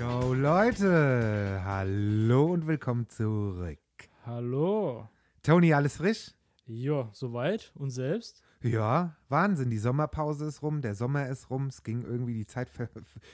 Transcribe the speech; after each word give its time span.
Yo 0.00 0.32
Leute, 0.32 1.60
hallo 1.62 2.46
und 2.54 2.66
willkommen 2.66 3.06
zurück. 3.10 3.78
Hallo. 4.24 5.06
Tony, 5.42 5.74
alles 5.74 5.98
frisch? 5.98 6.30
Ja, 6.64 7.10
soweit. 7.12 7.70
Und 7.74 7.90
selbst? 7.90 8.42
Ja, 8.62 9.18
Wahnsinn. 9.28 9.68
Die 9.68 9.76
Sommerpause 9.76 10.46
ist 10.46 10.62
rum, 10.62 10.80
der 10.80 10.94
Sommer 10.94 11.28
ist 11.28 11.50
rum. 11.50 11.66
Es 11.66 11.82
ging 11.82 12.00
irgendwie, 12.00 12.32
die 12.32 12.46
Zeit 12.46 12.70
ver 12.70 12.88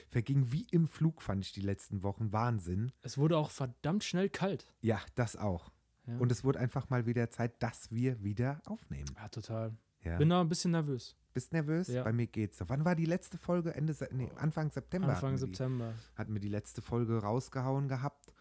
verging 0.09 0.51
wie 0.51 0.67
im 0.69 0.89
Flug, 0.89 1.21
fand 1.21 1.45
ich 1.45 1.53
die 1.53 1.61
letzten 1.61 2.03
Wochen. 2.03 2.33
Wahnsinn. 2.33 2.91
Es 3.01 3.17
wurde 3.17 3.37
auch 3.37 3.49
verdammt 3.49 4.03
schnell 4.03 4.27
kalt. 4.29 4.67
Ja, 4.81 4.99
das 5.15 5.37
auch. 5.37 5.71
Ja. 6.05 6.17
Und 6.17 6.33
es 6.33 6.43
wurde 6.43 6.59
einfach 6.59 6.89
mal 6.89 7.05
wieder 7.05 7.29
Zeit, 7.29 7.63
dass 7.63 7.91
wir 7.91 8.21
wieder 8.25 8.61
aufnehmen. 8.65 9.07
Ja, 9.15 9.29
total. 9.29 9.77
Ja. 10.03 10.17
Bin 10.17 10.27
da 10.27 10.41
ein 10.41 10.49
bisschen 10.49 10.71
nervös. 10.71 11.15
Bist 11.37 11.53
nervös? 11.53 11.87
Ja. 11.87 12.03
Bei 12.03 12.11
mir 12.11 12.25
geht's. 12.25 12.63
Wann 12.65 12.83
war 12.83 12.95
die 12.95 13.05
letzte 13.05 13.37
Folge? 13.37 13.75
Ende 13.75 13.93
Se 13.93 14.09
nee, 14.11 14.27
Anfang 14.37 14.71
September. 14.71 15.09
Anfang 15.09 15.33
hatten 15.33 15.37
September. 15.37 15.93
Die, 15.93 16.17
hatten 16.17 16.33
wir 16.33 16.41
die 16.41 16.49
letzte 16.49 16.81
Folge 16.81 17.19
rausgehauen 17.19 17.87
gehabt. 17.87 18.33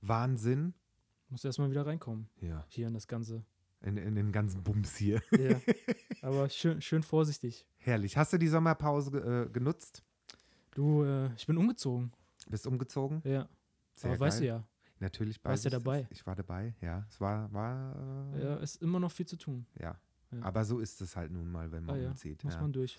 Wahnsinn. 0.00 0.72
Muss 1.28 1.44
erstmal 1.44 1.70
wieder 1.70 1.84
reinkommen. 1.84 2.30
Ja. 2.40 2.64
Hier 2.68 2.86
in 2.86 2.94
das 2.94 3.06
Ganze. 3.06 3.44
In, 3.82 3.98
in 3.98 4.14
den 4.14 4.32
ganzen 4.32 4.62
Bums 4.62 4.96
hier. 4.96 5.20
Ja. 5.30 5.60
Aber 6.22 6.48
schön, 6.48 6.80
schön 6.80 7.02
vorsichtig. 7.02 7.66
Herrlich. 7.76 8.16
Hast 8.16 8.32
du 8.32 8.38
die 8.38 8.48
Sommerpause 8.48 9.18
äh, 9.18 9.50
genutzt? 9.50 10.02
Du, 10.70 11.04
äh, 11.04 11.30
ich 11.34 11.46
bin 11.46 11.58
umgezogen. 11.58 12.12
Bist 12.48 12.66
umgezogen? 12.66 13.20
Ja. 13.24 13.46
Sehr 13.94 14.12
Aber 14.12 14.20
weißt 14.20 14.40
du 14.40 14.44
geil. 14.44 14.48
ja, 14.48 14.64
Natürlich 15.00 15.36
Warst 15.44 15.66
weiß 15.66 15.70
du 15.70 15.78
dabei? 15.78 16.06
Ich 16.08 16.26
war 16.26 16.34
dabei, 16.34 16.74
ja. 16.80 17.04
Es 17.10 17.20
war, 17.20 17.52
war 17.52 18.32
äh, 18.34 18.42
ja, 18.42 18.56
ist 18.56 18.80
immer 18.80 18.98
noch 18.98 19.12
viel 19.12 19.26
zu 19.26 19.36
tun. 19.36 19.66
ja. 19.78 20.00
Ja. 20.30 20.42
Aber 20.42 20.64
so 20.64 20.78
ist 20.80 21.00
es 21.00 21.16
halt 21.16 21.30
nun 21.32 21.50
mal, 21.50 21.72
wenn 21.72 21.84
Ah, 21.84 21.92
man 21.92 22.02
ja. 22.02 22.08
umzieht. 22.10 22.44
Muss 22.44 22.60
man 22.60 22.72
durch. 22.72 22.98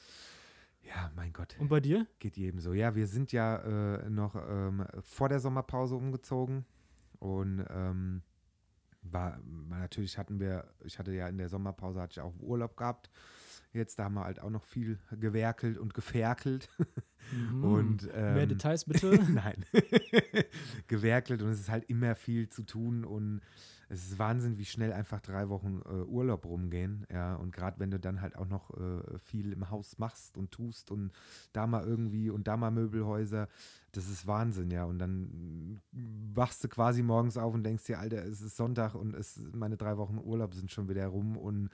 ja, 0.83 1.11
mein 1.15 1.31
Gott. 1.33 1.55
Und 1.59 1.67
bei 1.69 1.79
dir? 1.79 2.07
Geht 2.19 2.37
jedem 2.37 2.59
so. 2.59 2.73
Ja, 2.73 2.95
wir 2.95 3.07
sind 3.07 3.31
ja 3.31 3.57
äh, 3.97 4.09
noch 4.09 4.35
ähm, 4.35 4.85
vor 5.01 5.29
der 5.29 5.39
Sommerpause 5.39 5.95
umgezogen 5.95 6.65
und 7.19 7.65
ähm, 7.69 8.21
war, 9.01 9.39
natürlich 9.69 10.17
hatten 10.17 10.39
wir, 10.39 10.65
ich 10.83 10.99
hatte 10.99 11.13
ja 11.13 11.27
in 11.29 11.37
der 11.37 11.49
Sommerpause 11.49 12.01
hatte 12.01 12.13
ich 12.13 12.19
auch 12.21 12.33
Urlaub 12.39 12.75
gehabt. 12.75 13.09
Jetzt 13.71 13.99
da 13.99 14.05
haben 14.05 14.15
wir 14.15 14.23
halt 14.23 14.41
auch 14.41 14.49
noch 14.49 14.63
viel 14.63 14.97
gewerkelt 15.11 15.77
und 15.77 15.93
geferkelt. 15.93 16.69
Mhm. 17.31 17.63
Und 17.63 18.03
Mehr 18.07 18.37
ähm, 18.37 18.49
Details 18.49 18.85
bitte. 18.85 19.19
Nein. 19.31 19.63
gewerkelt 20.87 21.41
und 21.41 21.49
es 21.49 21.59
ist 21.59 21.69
halt 21.69 21.85
immer 21.89 22.15
viel 22.15 22.49
zu 22.49 22.63
tun 22.63 23.05
und 23.05 23.41
es 23.89 24.05
ist 24.05 24.19
Wahnsinn, 24.19 24.57
wie 24.59 24.65
schnell 24.65 24.93
einfach 24.93 25.19
drei 25.19 25.49
Wochen 25.49 25.81
äh, 25.85 26.03
Urlaub 26.03 26.45
rumgehen. 26.45 27.07
Ja, 27.11 27.35
und 27.35 27.51
gerade 27.51 27.79
wenn 27.79 27.89
du 27.89 27.99
dann 27.99 28.21
halt 28.21 28.35
auch 28.35 28.47
noch 28.47 28.69
äh, 28.77 29.17
viel 29.17 29.51
im 29.51 29.69
Haus 29.71 29.97
machst 29.97 30.37
und 30.37 30.51
tust 30.51 30.91
und 30.91 31.11
da 31.53 31.65
mal 31.65 31.83
irgendwie 31.83 32.29
und 32.29 32.47
da 32.47 32.55
mal 32.55 32.69
Möbelhäuser, 32.69 33.49
das 33.91 34.07
ist 34.07 34.27
Wahnsinn, 34.27 34.69
ja. 34.69 34.85
Und 34.85 34.99
dann 34.99 35.81
wachst 35.91 36.63
du 36.63 36.67
quasi 36.67 37.01
morgens 37.01 37.37
auf 37.37 37.53
und 37.53 37.63
denkst 37.63 37.85
dir, 37.85 37.99
Alter, 37.99 38.23
es 38.23 38.41
ist 38.41 38.57
Sonntag 38.57 38.93
und 38.93 39.15
es, 39.15 39.39
meine 39.53 39.75
drei 39.75 39.97
Wochen 39.97 40.19
Urlaub 40.19 40.53
sind 40.53 40.71
schon 40.71 40.87
wieder 40.87 41.07
rum 41.07 41.35
und 41.35 41.69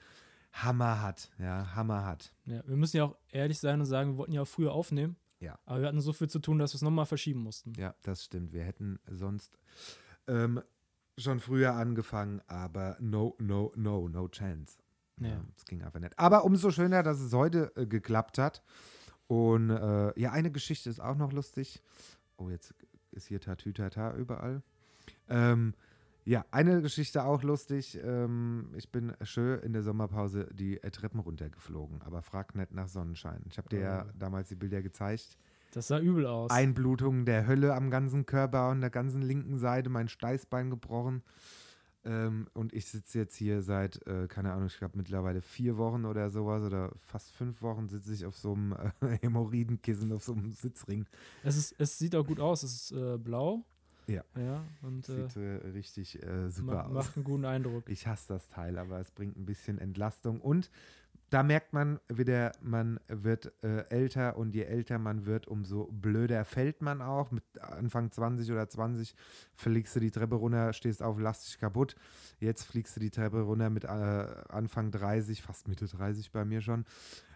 Hammer 0.52 1.02
hat, 1.02 1.30
ja, 1.38 1.74
Hammer 1.74 2.06
hat. 2.06 2.32
ja, 2.46 2.66
wir 2.66 2.76
müssen 2.76 2.96
ja 2.96 3.04
auch 3.04 3.16
ehrlich 3.30 3.58
sein 3.58 3.78
und 3.78 3.86
sagen, 3.86 4.12
wir 4.12 4.16
wollten 4.16 4.32
ja 4.32 4.42
auch 4.42 4.48
früher 4.48 4.72
aufnehmen. 4.72 5.16
Ja. 5.40 5.58
Aber 5.66 5.80
wir 5.80 5.88
hatten 5.88 6.00
so 6.00 6.14
viel 6.14 6.30
zu 6.30 6.38
tun, 6.38 6.58
dass 6.58 6.72
wir 6.72 6.76
es 6.76 6.82
nochmal 6.82 7.04
verschieben 7.04 7.40
mussten. 7.40 7.74
Ja, 7.76 7.94
das 8.02 8.24
stimmt. 8.24 8.54
Wir 8.54 8.64
hätten 8.64 8.98
sonst 9.06 9.58
ähm, 10.28 10.62
schon 11.18 11.40
früher 11.40 11.74
angefangen, 11.74 12.40
aber 12.46 12.96
no, 13.00 13.34
no, 13.38 13.72
no, 13.76 14.08
no 14.08 14.28
chance. 14.28 14.78
Ja. 15.18 15.40
Es 15.56 15.64
ging 15.64 15.82
einfach 15.82 16.00
nicht. 16.00 16.18
Aber 16.18 16.44
umso 16.44 16.70
schöner, 16.70 17.02
dass 17.02 17.20
es 17.20 17.32
heute 17.32 17.72
äh, 17.76 17.86
geklappt 17.86 18.38
hat. 18.38 18.62
Und 19.28 19.70
äh, 19.70 20.18
ja, 20.20 20.32
eine 20.32 20.50
Geschichte 20.52 20.90
ist 20.90 21.00
auch 21.00 21.16
noch 21.16 21.32
lustig. 21.32 21.82
Oh, 22.36 22.50
jetzt 22.50 22.74
ist 23.12 23.26
hier 23.26 23.40
Tatütata 23.40 24.14
überall. 24.14 24.62
Ähm, 25.28 25.74
ja, 26.26 26.44
eine 26.50 26.82
Geschichte 26.82 27.24
auch 27.24 27.42
lustig. 27.42 27.98
Ähm, 28.02 28.72
ich 28.76 28.90
bin 28.92 29.14
schön 29.22 29.60
in 29.60 29.72
der 29.72 29.82
Sommerpause 29.82 30.48
die 30.52 30.82
äh, 30.82 30.90
Treppen 30.90 31.20
runtergeflogen, 31.20 32.02
aber 32.02 32.20
frag 32.22 32.54
nicht 32.54 32.72
nach 32.72 32.88
Sonnenschein. 32.88 33.42
Ich 33.48 33.56
habe 33.58 33.68
dir 33.68 33.80
ja 33.80 34.04
Oh. 34.06 34.12
damals 34.18 34.48
die 34.48 34.54
Bilder 34.56 34.82
gezeigt. 34.82 35.38
Das 35.72 35.88
sah 35.88 35.98
übel 35.98 36.26
aus. 36.26 36.50
Einblutungen 36.50 37.26
der 37.26 37.46
Hölle 37.46 37.74
am 37.74 37.90
ganzen 37.90 38.26
Körper 38.26 38.70
und 38.70 38.80
der 38.80 38.90
ganzen 38.90 39.22
linken 39.22 39.58
Seite, 39.58 39.90
mein 39.90 40.08
Steißbein 40.08 40.70
gebrochen. 40.70 41.22
Ähm, 42.04 42.46
und 42.54 42.72
ich 42.72 42.86
sitze 42.86 43.18
jetzt 43.18 43.34
hier 43.34 43.62
seit, 43.62 44.06
äh, 44.06 44.28
keine 44.28 44.52
Ahnung, 44.52 44.66
ich 44.68 44.78
glaube 44.78 44.96
mittlerweile 44.96 45.42
vier 45.42 45.76
Wochen 45.76 46.04
oder 46.04 46.30
sowas 46.30 46.62
oder 46.62 46.92
fast 47.00 47.32
fünf 47.32 47.62
Wochen 47.62 47.88
sitze 47.88 48.12
ich 48.14 48.24
auf 48.24 48.36
so 48.36 48.52
einem 48.52 48.72
äh, 49.00 49.18
Hämorrhoidenkissen, 49.22 50.12
auf 50.12 50.22
so 50.22 50.32
einem 50.32 50.52
Sitzring. 50.52 51.06
Es, 51.42 51.56
ist, 51.56 51.74
es 51.78 51.98
sieht 51.98 52.14
auch 52.14 52.24
gut 52.26 52.38
aus. 52.38 52.62
Es 52.62 52.74
ist 52.74 52.92
äh, 52.92 53.18
blau. 53.18 53.64
Ja. 54.06 54.22
Ja, 54.36 54.62
und 54.82 55.08
äh, 55.08 55.28
Sieht 55.28 55.36
äh, 55.36 55.56
richtig 55.70 56.22
äh, 56.22 56.48
super 56.48 56.74
ma 56.74 56.82
aus. 56.82 56.92
macht 56.92 57.16
einen 57.16 57.24
guten 57.24 57.44
Eindruck. 57.44 57.88
Ich 57.88 58.06
hasse 58.06 58.34
das 58.34 58.48
Teil, 58.48 58.78
aber 58.78 59.00
es 59.00 59.10
bringt 59.10 59.36
ein 59.36 59.44
bisschen 59.44 59.78
Entlastung. 59.78 60.40
Und 60.40 60.70
da 61.30 61.42
merkt 61.42 61.72
man 61.72 61.98
wieder, 62.08 62.52
man 62.62 63.00
wird 63.08 63.52
äh, 63.62 63.84
älter 63.88 64.36
und 64.36 64.54
je 64.54 64.62
älter 64.62 64.98
man 64.98 65.26
wird, 65.26 65.48
umso 65.48 65.86
blöder 65.90 66.44
fällt 66.44 66.82
man 66.82 67.02
auch. 67.02 67.30
Mit 67.32 67.42
Anfang 67.60 68.10
20 68.12 68.52
oder 68.52 68.68
20 68.68 69.14
fliegst 69.54 69.96
du 69.96 70.00
die 70.00 70.10
Treppe 70.12 70.36
runter, 70.36 70.72
stehst 70.72 71.02
auf, 71.02 71.18
lass 71.18 71.44
dich 71.44 71.58
kaputt. 71.58 71.96
Jetzt 72.38 72.64
fliegst 72.64 72.94
du 72.96 73.00
die 73.00 73.10
Treppe 73.10 73.40
runter 73.40 73.70
mit 73.70 73.84
äh, 73.84 73.88
Anfang 73.88 74.90
30, 74.92 75.42
fast 75.42 75.66
Mitte 75.68 75.86
30 75.86 76.30
bei 76.30 76.44
mir 76.44 76.60
schon. 76.60 76.84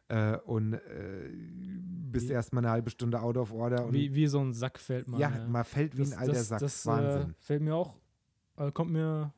Äh, 0.09 0.37
und 0.39 0.75
äh, 0.75 1.29
bist 1.33 2.29
Wie- 2.29 2.33
erstmal 2.33 2.65
eine 2.65 2.73
halbe 2.73 2.91
Stunde 2.91 3.21
out 3.21 3.37
of 3.37 3.53
order. 3.53 3.93
Wie, 3.93 4.15
wie 4.15 4.27
so 4.27 4.41
ein 4.41 4.53
Sack 4.53 4.79
fällt 4.79 5.09
man. 5.09 5.21
ja, 5.21 5.31
man 5.49 5.65
fällt 5.65 5.97
wie 5.97 6.03
ein 6.03 6.15
alter 6.15 6.33
das, 6.33 6.49
Sack. 6.49 6.61
Das 6.61 6.87
Wahnsinn. 6.87 7.31
Äh, 7.31 7.35
fällt 7.39 7.63
mir 7.63 7.75
auch, 7.75 7.97
äh, 8.57 8.71
kommt 8.73 8.93
mir 8.93 9.33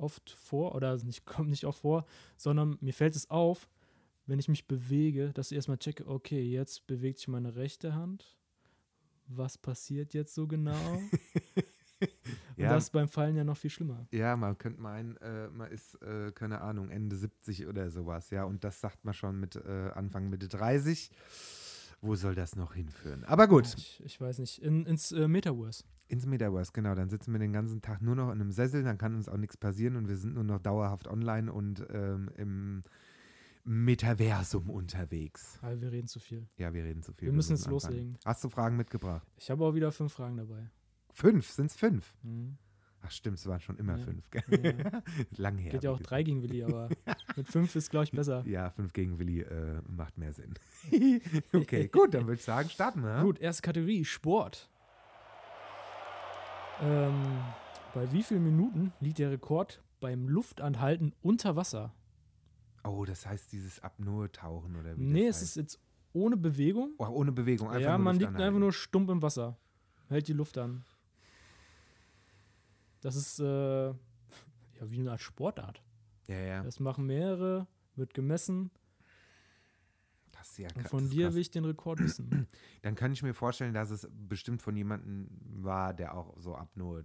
oft 0.00 0.30
vor, 0.30 0.74
oder 0.74 0.96
nicht, 1.04 1.24
kommt 1.26 1.50
nicht 1.50 1.64
oft 1.64 1.80
vor, 1.80 2.06
sondern 2.36 2.78
mir 2.80 2.92
fällt 2.94 3.16
es 3.16 3.30
auf, 3.30 3.68
wenn 4.26 4.38
ich 4.38 4.48
mich 4.48 4.66
bewege, 4.68 5.32
dass 5.32 5.50
ich 5.50 5.56
erstmal 5.56 5.78
checke, 5.78 6.06
okay, 6.06 6.42
jetzt 6.42 6.86
bewegt 6.86 7.18
sich 7.18 7.28
meine 7.28 7.56
rechte 7.56 7.94
Hand. 7.94 8.36
Was 9.26 9.58
passiert 9.58 10.14
jetzt 10.14 10.34
so 10.34 10.46
genau? 10.46 11.02
Und 12.00 12.64
Ja. 12.64 12.70
das 12.70 12.84
ist 12.84 12.90
beim 12.90 13.08
Fallen 13.08 13.36
ja 13.36 13.44
noch 13.44 13.56
viel 13.56 13.70
schlimmer. 13.70 14.06
Ja, 14.10 14.36
man 14.36 14.56
könnte 14.58 14.80
meinen, 14.80 15.16
äh, 15.18 15.48
man 15.48 15.70
ist, 15.70 15.94
äh, 16.02 16.32
keine 16.32 16.60
Ahnung, 16.60 16.90
Ende 16.90 17.16
70 17.16 17.66
oder 17.66 17.90
sowas, 17.90 18.30
ja. 18.30 18.44
Und 18.44 18.64
das 18.64 18.80
sagt 18.80 19.04
man 19.04 19.14
schon 19.14 19.38
mit 19.38 19.56
äh, 19.56 19.90
Anfang 19.94 20.28
Mitte 20.30 20.48
30. 20.48 21.10
Wo 22.02 22.14
soll 22.14 22.34
das 22.34 22.56
noch 22.56 22.74
hinführen? 22.74 23.24
Aber 23.24 23.46
gut, 23.46 23.66
Ich, 23.76 24.02
ich 24.04 24.20
weiß 24.20 24.38
nicht. 24.38 24.58
In, 24.62 24.86
ins 24.86 25.12
äh, 25.12 25.28
Metaverse. 25.28 25.84
ins 26.08 26.24
Metaverse, 26.26 26.72
genau. 26.72 26.94
Dann 26.94 27.10
sitzen 27.10 27.32
wir 27.32 27.38
den 27.38 27.52
ganzen 27.52 27.82
Tag 27.82 28.00
nur 28.00 28.14
noch 28.14 28.26
in 28.32 28.40
einem 28.40 28.50
Sessel, 28.52 28.82
dann 28.82 28.96
kann 28.98 29.14
uns 29.14 29.28
auch 29.28 29.36
nichts 29.36 29.56
passieren 29.56 29.96
und 29.96 30.08
wir 30.08 30.16
sind 30.16 30.34
nur 30.34 30.44
noch 30.44 30.58
dauerhaft 30.60 31.06
online 31.08 31.52
und 31.52 31.86
ähm, 31.90 32.30
im 32.36 32.82
Metaversum 33.64 34.70
unterwegs. 34.70 35.58
Aber 35.62 35.80
wir 35.80 35.92
reden 35.92 36.08
zu 36.08 36.18
viel. 36.18 36.48
Ja, 36.56 36.72
wir 36.72 36.82
reden 36.84 37.02
zu 37.02 37.12
viel. 37.12 37.28
Wir 37.28 37.32
müssen 37.34 37.52
jetzt 37.52 37.66
anfangen. 37.66 37.92
loslegen. 37.94 38.18
Hast 38.24 38.42
du 38.42 38.48
Fragen 38.48 38.76
mitgebracht? 38.76 39.26
Ich 39.36 39.50
habe 39.50 39.64
auch 39.64 39.74
wieder 39.74 39.92
fünf 39.92 40.12
Fragen 40.12 40.38
dabei. 40.38 40.70
Fünf, 41.12 41.50
sind 41.50 41.66
es 41.66 41.76
fünf? 41.76 42.14
Mhm. 42.22 42.56
Ach 43.02 43.10
stimmt, 43.10 43.38
es 43.38 43.46
waren 43.46 43.60
schon 43.60 43.76
immer 43.78 43.96
Ja. 43.96 44.04
fünf? 44.04 44.24
Ja. 44.34 45.02
Lang 45.36 45.56
her. 45.58 45.72
Geht 45.72 45.84
ja 45.84 45.90
auch 45.90 46.00
drei 46.00 46.22
gegen 46.22 46.42
Willi, 46.42 46.62
aber 46.64 46.88
mit 47.36 47.48
fünf 47.48 47.74
ist, 47.74 47.90
glaube 47.90 48.04
ich, 48.04 48.12
besser. 48.12 48.44
Ja, 48.46 48.70
5 48.70 48.92
gegen 48.92 49.18
Willi 49.18 49.40
äh, 49.40 49.80
macht 49.88 50.18
mehr 50.18 50.32
Sinn. 50.32 50.54
okay, 51.54 51.88
gut, 51.88 52.12
dann 52.14 52.24
würde 52.26 52.34
ich 52.34 52.44
sagen, 52.44 52.68
starten 52.68 53.02
wir. 53.02 53.22
Gut, 53.22 53.38
erste 53.40 53.62
Kategorie, 53.62 54.04
Sport. 54.04 54.68
Ähm, 56.82 57.38
bei 57.94 58.10
wie 58.12 58.22
vielen 58.22 58.44
Minuten 58.44 58.92
liegt 59.00 59.18
der 59.18 59.30
Rekord 59.30 59.82
beim 60.00 60.28
Luftanhalten 60.28 61.14
unter 61.22 61.56
Wasser? 61.56 61.92
Oh, 62.84 63.04
das 63.04 63.26
heißt 63.26 63.52
dieses 63.52 63.80
Apnoe-Tauchen 63.82 64.76
oder 64.76 64.96
wie 64.96 65.02
Nee, 65.02 65.26
es 65.26 65.36
heißt. 65.36 65.42
ist 65.44 65.56
jetzt 65.56 65.80
ohne 66.12 66.36
Bewegung. 66.36 66.92
Oh, 66.98 67.06
ohne 67.06 67.32
Bewegung, 67.32 67.68
einfach 67.68 67.80
ja, 67.80 67.98
man 67.98 68.16
liegt 68.16 68.28
anhalten. 68.28 68.46
einfach 68.46 68.60
nur 68.60 68.72
stumpf 68.72 69.10
im 69.10 69.20
Wasser. 69.22 69.58
Hält 70.08 70.28
die 70.28 70.32
Luft 70.32 70.56
an. 70.58 70.82
Das 73.00 73.16
ist 73.16 73.38
äh, 73.40 73.44
ja 73.88 73.94
wie 74.82 75.00
eine 75.00 75.12
Art 75.12 75.20
Sportart. 75.20 75.82
Ja, 76.28 76.38
ja. 76.38 76.62
Das 76.62 76.80
machen 76.80 77.06
mehrere, 77.06 77.66
wird 77.96 78.14
gemessen. 78.14 78.70
Das 80.32 80.50
ist 80.50 80.58
ja 80.58 80.68
Und 80.74 80.82
krass, 80.82 80.90
von 80.90 80.98
das 81.00 81.08
ist 81.08 81.12
dir 81.14 81.24
krass. 81.26 81.34
will 81.34 81.40
ich 81.42 81.50
den 81.50 81.64
Rekord 81.64 81.98
wissen. 82.00 82.46
Dann 82.82 82.94
kann 82.94 83.12
ich 83.12 83.22
mir 83.22 83.34
vorstellen, 83.34 83.74
dass 83.74 83.90
es 83.90 84.08
bestimmt 84.10 84.62
von 84.62 84.74
jemandem 84.76 85.28
war, 85.62 85.92
der 85.92 86.14
auch 86.14 86.34
so 86.38 86.54
Apnoe, 86.56 87.04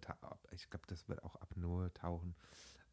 ich 0.52 0.70
glaube, 0.70 0.86
das 0.88 1.08
wird 1.10 1.22
auch 1.24 1.36
Apnoe-Tauchen 1.42 2.36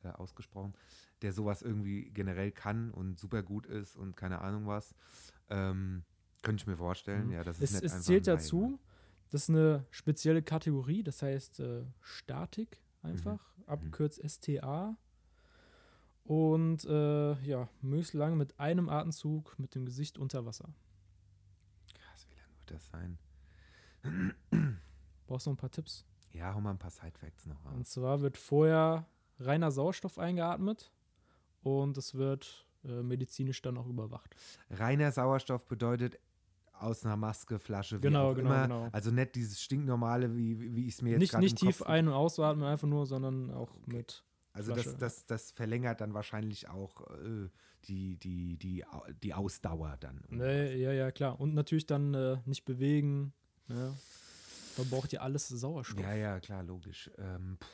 äh, 0.02 0.08
ausgesprochen, 0.08 0.74
der 1.20 1.32
sowas 1.32 1.62
irgendwie 1.62 2.10
generell 2.10 2.50
kann 2.50 2.90
und 2.90 3.20
super 3.20 3.42
gut 3.42 3.66
ist 3.66 3.94
und 3.96 4.16
keine 4.16 4.40
Ahnung 4.40 4.66
was. 4.66 4.94
Ähm, 5.48 6.04
könnte 6.42 6.62
ich 6.62 6.66
mir 6.66 6.76
vorstellen, 6.76 7.26
Mhm. 7.26 7.32
ja, 7.34 7.44
das 7.44 7.60
ist 7.60 7.74
es 7.74 7.82
nicht 7.82 7.92
es 7.92 8.02
zählt 8.02 8.26
dazu, 8.26 8.80
das 9.30 9.42
ist 9.44 9.50
eine 9.50 9.86
spezielle 9.90 10.42
Kategorie, 10.42 11.04
das 11.04 11.22
heißt 11.22 11.60
äh, 11.60 11.84
Statik 12.00 12.80
einfach, 13.02 13.40
Mhm. 13.56 13.64
abgekürzt 13.66 14.20
STA. 14.28 14.96
Und 16.24 16.84
äh, 16.84 17.32
ja, 17.42 17.68
möglichst 17.80 18.14
lang 18.14 18.36
mit 18.36 18.58
einem 18.60 18.88
Atemzug 18.88 19.58
mit 19.58 19.74
dem 19.74 19.84
Gesicht 19.84 20.18
unter 20.18 20.46
Wasser. 20.46 20.68
Krass, 21.94 22.26
wie 22.30 22.34
lange 22.36 22.58
wird 22.58 22.70
das 22.70 22.86
sein? 22.86 23.18
Brauchst 25.26 25.46
du 25.46 25.50
noch 25.50 25.56
ein 25.56 25.60
paar 25.60 25.70
Tipps? 25.70 26.04
Ja, 26.32 26.54
hau 26.54 26.60
mal 26.60 26.70
ein 26.70 26.78
paar 26.78 26.90
Sidefacts 26.90 27.46
noch 27.46 27.62
Und 27.66 27.78
raus. 27.80 27.90
zwar 27.90 28.20
wird 28.20 28.36
vorher 28.38 29.06
reiner 29.38 29.70
Sauerstoff 29.70 30.18
eingeatmet 30.18 30.92
und 31.62 31.96
es 31.98 32.14
wird 32.14 32.66
äh, 32.84 33.02
medizinisch 33.02 33.60
dann 33.62 33.76
auch 33.76 33.86
überwacht. 33.88 34.34
Reiner 34.70 35.10
Sauerstoff 35.12 35.66
bedeutet 35.66 36.18
aus 36.82 37.04
einer 37.04 37.16
Maske, 37.16 37.58
Flasche, 37.58 37.98
wie 37.98 38.02
Genau, 38.02 38.30
auch 38.30 38.34
genau, 38.34 38.50
immer. 38.50 38.62
genau. 38.62 38.88
Also 38.92 39.10
nicht 39.10 39.34
dieses 39.34 39.62
stinknormale, 39.62 40.36
wie, 40.36 40.58
wie- 40.60 40.86
ich 40.86 40.94
es 40.94 41.02
mir 41.02 41.10
jetzt 41.10 41.20
Nicht, 41.20 41.38
nicht 41.38 41.56
tief 41.58 41.78
Kopf 41.78 41.88
ein- 41.88 42.08
und 42.08 42.14
ausatmen, 42.14 42.64
einfach 42.64 42.88
nur, 42.88 43.06
sondern 43.06 43.50
auch 43.50 43.70
mit. 43.86 44.24
Also 44.54 44.72
das, 44.74 44.82
Flasche. 44.82 44.98
das, 44.98 45.26
das 45.26 45.50
verlängert 45.52 46.00
dann 46.02 46.12
wahrscheinlich 46.12 46.68
auch 46.68 47.00
äh, 47.10 47.48
die, 47.84 48.16
die, 48.18 48.56
die, 48.58 48.84
die 49.22 49.32
Ausdauer 49.34 49.96
dann. 50.00 50.22
Ne, 50.28 50.76
ja, 50.76 50.92
ja, 50.92 51.10
klar. 51.10 51.40
Und 51.40 51.54
natürlich 51.54 51.86
dann 51.86 52.12
äh, 52.14 52.36
nicht 52.44 52.64
bewegen. 52.66 53.32
Ne? 53.68 53.96
Man 54.76 54.90
braucht 54.90 55.12
ja 55.12 55.20
alles 55.20 55.48
Sauerstoff. 55.48 56.00
Ja, 56.02 56.14
ja, 56.14 56.40
klar, 56.40 56.62
logisch. 56.62 57.10
Ähm, 57.16 57.56
puh, 57.60 57.66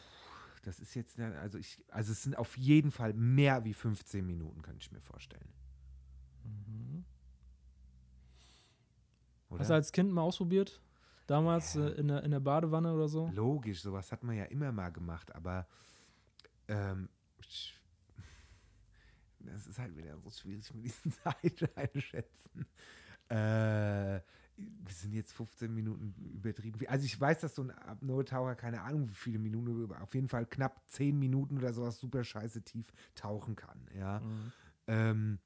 das 0.63 0.79
ist 0.79 0.95
jetzt, 0.95 1.19
ne, 1.19 1.37
also 1.41 1.59
ich, 1.59 1.83
also 1.89 2.13
es 2.13 2.23
sind 2.23 2.37
auf 2.39 2.57
jeden 2.57 2.91
Fall 2.93 3.13
mehr 3.13 3.65
wie 3.65 3.75
15 3.75 4.25
Minuten, 4.25 4.63
könnte 4.63 4.81
ich 4.83 4.93
mir 4.93 5.01
vorstellen. 5.01 5.49
Mhm. 6.45 7.05
Oder? 9.51 9.61
Hast 9.61 9.71
du 9.71 9.75
als 9.75 9.93
Kind 9.93 10.13
mal 10.13 10.23
ausprobiert? 10.23 10.81
Damals 11.27 11.77
äh, 11.77 11.89
in, 11.91 12.09
der, 12.09 12.23
in 12.25 12.31
der 12.31 12.41
Badewanne 12.41 12.93
oder 12.95 13.09
so? 13.09 13.31
Logisch, 13.35 13.83
sowas 13.83 14.11
hat 14.13 14.23
man 14.23 14.37
ja 14.37 14.45
immer 14.45 14.73
mal 14.73 14.91
gemacht, 14.91 15.35
aber 15.35 15.67
ähm, 16.69 17.09
das 19.41 19.67
ist 19.67 19.79
halt 19.79 19.97
wieder 19.97 20.17
so 20.19 20.31
schwierig 20.31 20.73
mit 20.75 20.85
diesen 20.85 21.13
Zeit 21.25 21.71
einschätzen. 21.77 22.67
Äh, 23.29 24.21
wir 24.57 24.95
sind 24.95 25.13
jetzt 25.13 25.33
15 25.33 25.73
Minuten 25.73 26.15
übertrieben. 26.35 26.79
Also 26.89 27.05
ich 27.05 27.21
weiß, 27.21 27.41
dass 27.41 27.55
so 27.55 27.63
ein 27.63 27.71
Apnoe-Taucher, 27.71 28.57
keine 28.57 28.83
Ahnung 28.83 29.09
wie 29.09 29.15
viele 29.15 29.39
Minuten, 29.39 29.93
auf 29.93 30.15
jeden 30.15 30.29
Fall 30.29 30.47
knapp 30.47 30.83
10 30.89 31.17
Minuten 31.19 31.59
oder 31.59 31.73
sowas 31.73 32.01
super 32.01 32.25
scheiße 32.25 32.63
tief 32.63 32.93
tauchen 33.15 33.55
kann, 33.55 33.87
ja. 33.97 34.21
Mhm. 34.21 34.53
Ähm, 34.89 35.39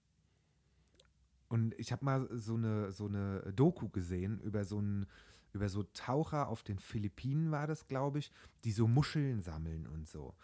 und 1.53 1.75
ich 1.79 1.93
habe 1.93 2.03
mal 2.03 2.29
so 2.33 2.55
eine, 2.55 2.93
so 2.93 3.07
eine 3.07 3.53
Doku 3.55 3.91
gesehen 3.91 4.41
über 4.41 4.65
so 4.65 4.79
einen, 4.79 5.05
über 5.53 5.69
so 5.69 5.83
Taucher 5.83 6.49
auf 6.49 6.63
den 6.63 6.79
Philippinen 6.79 7.51
war 7.51 7.67
das, 7.67 7.87
glaube 7.89 8.21
ich, 8.21 8.33
die 8.65 8.73
so 8.73 8.89
Muscheln 8.89 9.43
sammeln 9.43 9.87
und 9.87 10.09
so. 10.09 10.35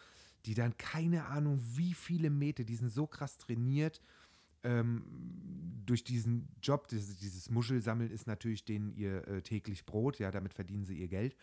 Die 0.44 0.52
dann 0.52 0.76
keine 0.76 1.24
Ahnung, 1.24 1.62
wie 1.76 1.94
viele 1.94 2.28
Meter, 2.28 2.62
die 2.62 2.76
sind 2.76 2.90
so 2.90 3.06
krass 3.06 3.38
trainiert. 3.38 4.02
Ähm, 4.62 5.02
durch 5.86 6.04
diesen 6.04 6.46
Job, 6.62 6.88
dieses, 6.88 7.16
dieses 7.16 7.48
Muschelsammeln 7.48 8.10
ist 8.10 8.26
natürlich 8.26 8.66
denen 8.66 8.92
ihr 8.92 9.26
äh, 9.28 9.40
täglich 9.40 9.86
Brot, 9.86 10.18
ja, 10.18 10.30
damit 10.30 10.52
verdienen 10.52 10.84
sie 10.84 10.98
ihr 10.98 11.08
Geld. 11.08 11.34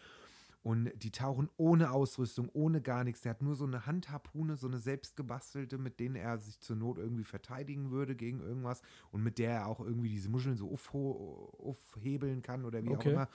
Und 0.65 0.91
die 0.95 1.11
tauchen 1.11 1.47
ohne 1.57 1.91
Ausrüstung, 1.91 2.49
ohne 2.53 2.81
gar 2.81 3.03
nichts. 3.03 3.21
Der 3.21 3.29
hat 3.29 3.43
nur 3.43 3.53
so 3.53 3.65
eine 3.65 3.85
Handharpune, 3.85 4.57
so 4.57 4.65
eine 4.65 4.79
selbstgebastelte, 4.79 5.77
mit 5.77 5.99
denen 5.99 6.15
er 6.15 6.39
sich 6.39 6.59
zur 6.59 6.75
Not 6.75 6.97
irgendwie 6.97 7.23
verteidigen 7.23 7.91
würde 7.91 8.15
gegen 8.15 8.39
irgendwas 8.39 8.81
und 9.11 9.21
mit 9.21 9.37
der 9.37 9.51
er 9.51 9.67
auch 9.67 9.79
irgendwie 9.79 10.09
diese 10.09 10.27
Muscheln 10.27 10.57
so 10.57 10.71
aufhebeln 10.71 12.41
kann 12.41 12.65
oder 12.65 12.83
wie 12.83 12.89
Okay. 12.89 13.09
auch 13.09 13.11
immer. 13.11 13.29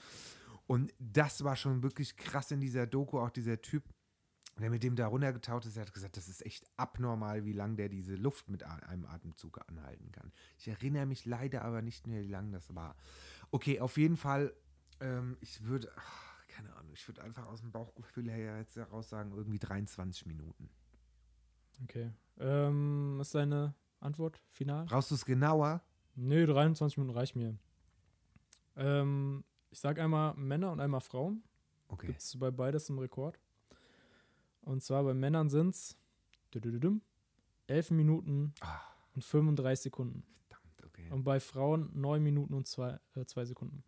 Und 0.67 0.93
das 0.99 1.45
war 1.45 1.55
schon 1.55 1.83
wirklich 1.83 2.17
krass 2.17 2.51
in 2.51 2.59
dieser 2.59 2.85
Doku, 2.85 3.17
auch 3.17 3.29
dieser 3.29 3.61
Typ, 3.61 3.85
der 4.59 4.69
mit 4.69 4.83
dem 4.83 4.97
da 4.97 5.07
runtergetaucht 5.07 5.65
ist, 5.65 5.77
der 5.77 5.85
hat 5.85 5.93
gesagt, 5.93 6.17
das 6.17 6.27
ist 6.27 6.45
echt 6.45 6.69
abnormal, 6.75 7.45
wie 7.45 7.53
lang 7.53 7.77
der 7.77 7.87
diese 7.87 8.15
Luft 8.15 8.49
mit 8.49 8.63
einem 8.63 9.05
Atemzug 9.05 9.57
anhalten 9.69 10.11
kann. 10.11 10.33
Ich 10.57 10.67
erinnere 10.67 11.05
mich 11.05 11.25
leider 11.25 11.61
aber 11.61 11.81
nicht 11.81 12.07
mehr, 12.07 12.23
wie 12.23 12.27
lang 12.27 12.51
das 12.51 12.75
war. 12.75 12.97
Okay, 13.51 13.79
auf 13.79 13.95
jeden 13.95 14.17
Fall, 14.17 14.53
ähm, 14.99 15.37
ich 15.39 15.63
würde, 15.63 15.89
ach, 15.95 16.30
keine 16.61 16.75
Ahnung, 16.75 16.91
ich 16.93 17.07
würde 17.07 17.23
einfach 17.23 17.47
aus 17.47 17.61
dem 17.61 17.71
Bauchgefühl 17.71 18.29
her 18.29 18.57
jetzt 18.57 18.75
heraus 18.75 19.09
sagen, 19.09 19.31
irgendwie 19.31 19.59
23 19.59 20.25
Minuten. 20.27 20.69
Okay. 21.83 22.11
Ähm, 22.37 23.15
was 23.17 23.27
ist 23.29 23.35
deine 23.35 23.73
Antwort? 23.99 24.39
Final? 24.49 24.85
Brauchst 24.85 25.09
du 25.11 25.15
es 25.15 25.25
genauer? 25.25 25.81
Nö, 26.15 26.45
23 26.45 26.97
Minuten 26.97 27.17
reicht 27.17 27.35
mir. 27.35 27.57
Ähm, 28.75 29.43
ich 29.69 29.79
sag 29.79 29.97
einmal 29.99 30.35
Männer 30.35 30.71
und 30.71 30.79
einmal 30.79 31.01
Frauen. 31.01 31.43
Okay. 31.87 32.07
Gibt 32.07 32.19
es 32.21 32.37
bei 32.37 32.51
beides 32.51 32.89
einen 32.89 32.99
Rekord. 32.99 33.39
Und 34.61 34.83
zwar 34.83 35.03
bei 35.03 35.13
Männern 35.13 35.49
sind 35.49 35.69
es 35.75 35.97
11 37.67 37.91
Minuten 37.91 38.53
Ah, 38.59 38.81
und 39.15 39.23
35 39.23 39.83
Sekunden. 39.83 40.23
verdammt, 40.47 40.83
okay. 40.85 41.09
Und 41.09 41.23
bei 41.23 41.39
Frauen 41.39 41.89
9 41.99 42.21
Minuten 42.21 42.53
und 42.53 42.67
2 42.67 42.99
äh, 43.15 43.25
zwei 43.25 43.45
Sekunden. 43.45 43.83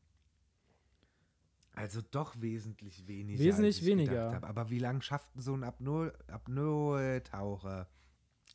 Also 1.76 2.02
doch 2.12 2.36
wesentlich 2.40 3.08
weniger. 3.08 3.40
Wesentlich 3.40 3.76
als 3.78 3.82
ich 3.84 3.86
weniger. 3.88 4.12
gedacht 4.12 4.36
hab. 4.36 4.46
Aber 4.50 4.70
wie 4.70 4.80
lange 4.80 5.02
schafft 5.02 5.34
denn 5.34 5.42
so 5.42 5.54
ein 5.56 5.64
Apnoe- 5.64 6.14
Apnoe-Taucher? 6.28 7.88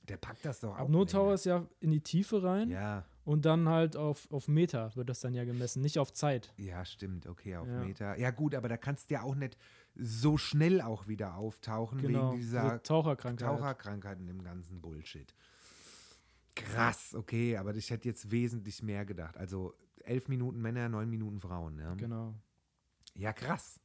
Der 0.09 0.17
packt 0.17 0.45
das 0.45 0.61
doch 0.61 0.75
auch. 0.75 0.79
Abnotower 0.79 1.23
länger. 1.25 1.35
ist 1.35 1.45
ja 1.47 1.67
in 1.81 1.91
die 1.91 2.01
Tiefe 2.01 2.43
rein 2.43 2.71
Ja, 2.71 3.05
und 3.25 3.45
dann 3.45 3.69
halt 3.69 3.97
auf, 3.97 4.31
auf 4.31 4.49
Meter 4.49 4.95
wird 4.97 5.09
das 5.11 5.21
dann 5.21 5.35
ja 5.35 5.45
gemessen, 5.45 5.83
nicht 5.83 5.99
auf 5.99 6.13
Zeit. 6.13 6.55
ja, 6.57 6.85
stimmt. 6.85 7.27
Okay, 7.27 7.57
auf 7.57 7.67
Ja. 7.69 7.81
Meter. 7.85 8.19
Ja, 8.19 8.31
gut, 8.31 8.55
aber 8.55 8.69
da 8.69 8.77
kannst 8.77 9.11
du 9.11 9.15
ja 9.15 9.23
auch 9.23 9.35
nicht 9.35 9.59
so 9.95 10.39
schnell 10.39 10.81
auch 10.81 11.09
wieder 11.09 11.35
auftauchen 11.37 12.01
Genau. 12.01 12.31
wegen 12.31 12.41
diese 12.41 12.57
dieser 12.61 12.83
Taucherkrankheit. 12.83 13.49
Taucherkrankheit 13.49 14.19
und 14.21 14.27
dem 14.29 14.43
ganzen 14.43 14.81
Bullshit. 14.81 15.35
Krass, 16.55 17.15
okay, 17.15 17.57
aber 17.57 17.75
ich 17.75 17.91
hätte 17.91 18.09
jetzt 18.09 18.31
wesentlich 18.31 18.83
mehr 18.83 19.05
gedacht. 19.05 19.37
Also 19.37 19.75
elf 20.05 20.29
Minuten 20.29 20.61
Männer, 20.61 20.89
neun 20.89 21.11
Minuten 21.11 21.41
Frauen. 21.41 21.79
Ja, 21.79 21.95
Genau. 21.95 22.35
Ja 23.19 23.33
krass. 23.33 23.79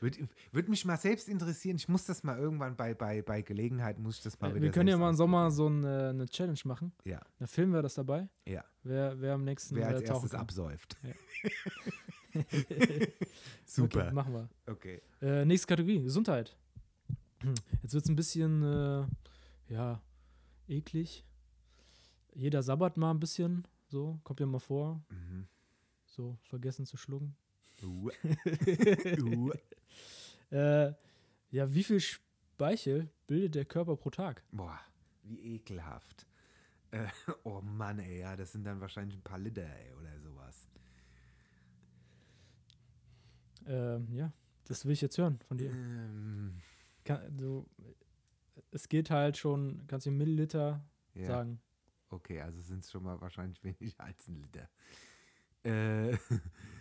Würde 0.00 0.28
würd 0.52 0.68
mich 0.68 0.84
mal 0.84 0.98
selbst 0.98 1.26
interessieren. 1.26 1.76
Ich 1.76 1.88
muss 1.88 2.04
das 2.04 2.22
mal 2.22 2.38
irgendwann 2.38 2.76
bei, 2.76 2.92
bei, 2.92 3.22
bei 3.22 3.40
Gelegenheit, 3.40 3.98
muss 3.98 4.18
ich 4.18 4.22
das 4.22 4.38
mal 4.38 4.50
Äh, 4.50 4.54
wieder 4.56 4.62
wir 4.64 4.70
können 4.72 4.90
ja 4.90 4.98
mal 4.98 5.08
im 5.08 5.16
Sommer 5.16 5.50
so 5.50 5.66
eine, 5.68 6.10
eine 6.10 6.26
Challenge 6.28 6.58
machen. 6.64 6.92
Ja, 7.04 7.20
Da 7.38 7.46
filmen 7.46 7.72
wir 7.72 7.80
das 7.82 7.94
dabei. 7.94 8.28
ja. 8.44 8.62
Wer, 8.82 9.20
wer 9.20 9.34
am 9.34 9.44
nächsten 9.44 9.76
Wer 9.76 9.88
als 9.88 10.00
äh, 10.02 10.04
tauchen 10.04 10.16
erstes 10.22 10.30
kann. 10.32 10.40
absäuft. 10.40 10.96
Ja. 11.02 11.14
Super. 13.64 14.00
Okay, 14.06 14.12
machen 14.12 14.32
wir. 14.34 14.48
Okay. 14.66 15.02
Äh, 15.20 15.44
nächste 15.44 15.66
Kategorie, 15.66 16.02
Gesundheit. 16.02 16.56
Jetzt 17.82 17.94
wird 17.94 18.04
es 18.04 18.10
ein 18.10 18.16
bisschen, 18.16 18.62
äh, 18.62 19.06
ja, 19.72 20.02
eklig. 20.68 21.24
Jeder 22.34 22.62
sabbert 22.62 22.96
mal 22.96 23.10
ein 23.10 23.20
bisschen, 23.20 23.66
so, 23.88 24.20
kommt 24.24 24.40
ja 24.40 24.46
mal 24.46 24.58
vor. 24.60 25.02
Mhm. 25.08 25.46
So, 26.06 26.38
vergessen 26.42 26.86
zu 26.86 26.96
schlucken. 26.96 27.36
Äh, 30.52 30.92
ja, 31.52 31.72
wie 31.72 31.84
viel 31.84 32.00
Speichel 32.00 33.08
bildet 33.28 33.54
der 33.54 33.64
Körper 33.64 33.96
pro 33.96 34.10
Tag? 34.10 34.42
Boah, 34.50 34.80
wie 35.22 35.54
ekelhaft. 35.54 36.26
Äh, 36.90 37.06
oh 37.44 37.60
Mann, 37.60 38.00
ey, 38.00 38.18
ja, 38.18 38.34
das 38.36 38.50
sind 38.50 38.64
dann 38.64 38.80
wahrscheinlich 38.80 39.16
ein 39.16 39.22
paar 39.22 39.38
Liter, 39.38 39.62
ey, 39.62 39.92
oder 39.92 40.18
sowas. 40.18 40.68
Ähm, 43.66 44.08
ja, 44.12 44.32
das 44.64 44.84
will 44.84 44.92
ich 44.92 45.00
jetzt 45.00 45.18
hören 45.18 45.38
von 45.46 45.58
dir. 45.58 45.70
Ähm, 45.70 46.60
Kann, 47.04 47.36
du, 47.36 47.68
es 48.72 48.88
geht 48.88 49.10
halt 49.10 49.36
schon, 49.36 49.86
kannst 49.86 50.06
du 50.06 50.10
Milliliter 50.10 50.84
ja. 51.14 51.26
sagen. 51.26 51.60
Okay, 52.08 52.40
also 52.40 52.60
sind 52.60 52.84
es 52.84 52.90
schon 52.90 53.04
mal 53.04 53.20
wahrscheinlich 53.20 53.62
weniger 53.62 54.00
als 54.02 54.26
ein 54.26 54.42
Liter. 54.42 54.68
Äh, 55.62 56.16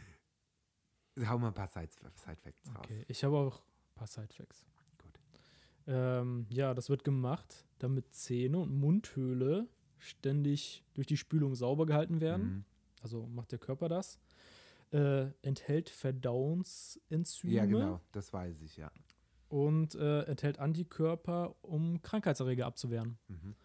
hau 1.27 1.37
mal 1.37 1.47
ein 1.47 1.53
paar 1.53 1.67
Side 1.67 1.89
Side-Facts 2.15 2.69
raus. 2.69 2.77
Okay, 2.79 3.05
ich 3.07 3.23
habe 3.23 3.37
auch 3.37 3.57
ein 3.59 3.95
paar 3.95 4.07
Sidefacts. 4.07 4.65
Gut. 5.01 5.19
Ähm, 5.87 6.45
ja, 6.49 6.73
das 6.73 6.89
wird 6.89 7.03
gemacht, 7.03 7.65
damit 7.79 8.13
Zähne 8.13 8.59
und 8.59 8.73
Mundhöhle 8.73 9.67
ständig 9.97 10.83
durch 10.93 11.07
die 11.07 11.17
Spülung 11.17 11.55
sauber 11.55 11.85
gehalten 11.85 12.21
werden. 12.21 12.43
Mhm. 12.43 12.65
Also 13.01 13.27
macht 13.27 13.51
der 13.51 13.59
Körper 13.59 13.89
das. 13.89 14.19
Äh, 14.91 15.27
enthält 15.41 15.89
Verdauungsenzyme 15.89 17.53
Ja, 17.53 17.65
genau, 17.65 18.01
das 18.11 18.33
weiß 18.33 18.61
ich, 18.61 18.77
ja. 18.77 18.91
und 19.47 19.93
äh, 19.93 20.23
enthält 20.23 20.57
Antikörper, 20.57 21.55
um 21.61 22.01
Krankheitserreger 22.01 22.65
abzuwehren. 22.65 23.19
Mhm. 23.27 23.55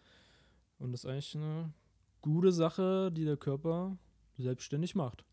Und 0.77 0.91
das 0.91 1.03
ist 1.03 1.09
eigentlich 1.09 1.35
eine 1.35 1.73
gute 2.21 2.51
Sache, 2.51 3.11
die 3.11 3.25
der 3.25 3.37
Körper 3.37 3.97
selbstständig 4.37 4.93
macht. 4.93 5.25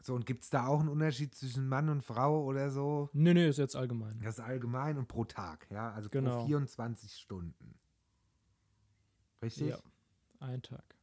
So, 0.00 0.14
und 0.14 0.26
gibt 0.26 0.44
es 0.44 0.50
da 0.50 0.66
auch 0.66 0.80
einen 0.80 0.88
Unterschied 0.88 1.34
zwischen 1.34 1.68
Mann 1.68 1.88
und 1.88 2.02
Frau 2.02 2.44
oder 2.44 2.70
so? 2.70 3.10
Nee, 3.12 3.34
nee, 3.34 3.48
ist 3.48 3.58
jetzt 3.58 3.76
allgemein. 3.76 4.20
Das 4.20 4.38
ist 4.38 4.44
allgemein 4.44 4.96
und 4.96 5.08
pro 5.08 5.24
Tag, 5.24 5.66
ja? 5.70 5.92
Also 5.92 6.08
Genau. 6.08 6.40
pro 6.40 6.46
24 6.46 7.12
Stunden. 7.14 7.78
Richtig? 9.42 9.68
Ja, 9.68 9.78
ein 10.40 10.62
Tag. 10.62 10.98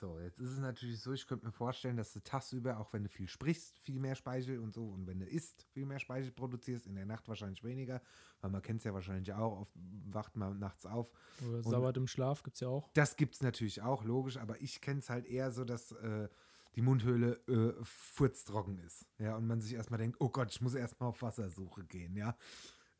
So, 0.00 0.18
jetzt 0.18 0.40
ist 0.40 0.52
es 0.52 0.58
natürlich 0.58 0.98
so, 1.02 1.12
ich 1.12 1.26
könnte 1.26 1.44
mir 1.44 1.52
vorstellen, 1.52 1.98
dass 1.98 2.14
du 2.14 2.20
tagsüber, 2.20 2.78
auch 2.78 2.90
wenn 2.94 3.02
du 3.02 3.10
viel 3.10 3.28
sprichst, 3.28 3.78
viel 3.80 3.98
mehr 3.98 4.14
Speichel 4.14 4.58
und 4.58 4.72
so, 4.72 4.88
und 4.88 5.06
wenn 5.06 5.18
du 5.20 5.26
isst, 5.26 5.66
viel 5.74 5.84
mehr 5.84 5.98
Speichel 5.98 6.32
produzierst, 6.32 6.86
in 6.86 6.94
der 6.94 7.04
Nacht 7.04 7.28
wahrscheinlich 7.28 7.62
weniger, 7.62 8.00
weil 8.40 8.50
man 8.50 8.62
kennt 8.62 8.78
es 8.78 8.84
ja 8.84 8.94
wahrscheinlich 8.94 9.30
auch, 9.34 9.60
oft 9.60 9.74
wacht 10.10 10.36
man 10.36 10.58
nachts 10.58 10.86
auf. 10.86 11.12
Oder 11.46 11.62
sabbert 11.62 11.98
im 11.98 12.06
Schlaf 12.06 12.42
gibt's 12.42 12.60
ja 12.60 12.68
auch. 12.68 12.90
Das 12.94 13.16
gibt 13.16 13.34
es 13.34 13.42
natürlich 13.42 13.82
auch, 13.82 14.02
logisch, 14.02 14.38
aber 14.38 14.58
ich 14.62 14.80
kenne 14.80 15.00
es 15.00 15.10
halt 15.10 15.26
eher 15.26 15.50
so, 15.50 15.64
dass 15.64 15.92
äh, 15.92 16.30
die 16.76 16.82
Mundhöhle 16.82 17.40
äh, 17.48 17.84
furztrocken 17.84 18.78
ist. 18.78 19.06
Ja, 19.18 19.36
und 19.36 19.46
man 19.46 19.60
sich 19.60 19.74
erstmal 19.74 19.98
denkt, 19.98 20.16
oh 20.20 20.28
Gott, 20.28 20.50
ich 20.50 20.60
muss 20.60 20.74
erstmal 20.74 21.08
auf 21.08 21.22
Wassersuche 21.22 21.84
gehen, 21.84 22.16
ja. 22.16 22.36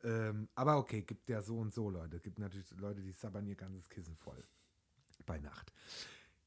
Ähm, 0.02 0.48
aber 0.54 0.78
okay, 0.78 1.02
gibt 1.02 1.28
ja 1.28 1.42
so 1.42 1.58
und 1.58 1.72
so 1.72 1.90
Leute. 1.90 2.20
Gibt 2.20 2.38
natürlich 2.38 2.70
Leute, 2.72 3.02
die 3.02 3.12
sabbern 3.12 3.46
ihr 3.46 3.56
ganzes 3.56 3.88
Kissen 3.88 4.16
voll. 4.16 4.42
Bei 5.26 5.38
Nacht. 5.38 5.72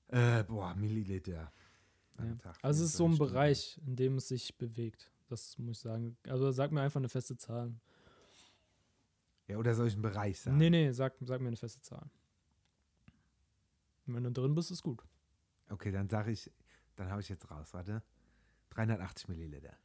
Äh, 0.07 0.43
boah, 0.43 0.75
Milliliter. 0.75 1.53
Ja. 2.19 2.35
Tag, 2.35 2.57
Also 2.61 2.83
es 2.83 2.91
ist 2.91 2.97
so 2.97 3.05
ein 3.05 3.15
24 3.15 3.17
Stunden. 3.17 3.33
Bereich, 3.33 3.81
in 3.85 3.95
dem 3.95 4.17
es 4.17 4.27
sich 4.27 4.57
bewegt. 4.57 5.11
Das 5.29 5.57
muss 5.57 5.77
ich 5.77 5.81
sagen. 5.83 6.17
Also 6.27 6.51
sag 6.51 6.71
mir 6.71 6.81
einfach 6.81 6.99
eine 6.99 7.09
feste 7.09 7.37
Zahl. 7.37 7.73
Ja, 9.47 9.57
oder 9.57 9.75
soll 9.75 9.87
ich 9.87 9.93
einen 9.93 10.01
Bereich 10.01 10.39
sagen? 10.39 10.57
Nee, 10.57 10.69
nee, 10.69 10.91
sag, 10.91 11.15
sag 11.21 11.41
mir 11.41 11.47
eine 11.47 11.57
feste 11.57 11.81
Zahl. 11.81 12.09
Und 14.05 14.15
wenn 14.15 14.23
du 14.23 14.31
drin 14.31 14.55
bist, 14.55 14.71
ist 14.71 14.83
gut. 14.83 15.03
Okay, 15.69 15.91
dann 15.91 16.09
sage 16.09 16.31
ich, 16.31 16.51
dann 16.95 17.09
habe 17.09 17.21
ich 17.21 17.29
jetzt 17.29 17.49
raus, 17.49 17.73
warte. 17.73 18.01
380 18.71 19.27
Milliliter. 19.29 19.75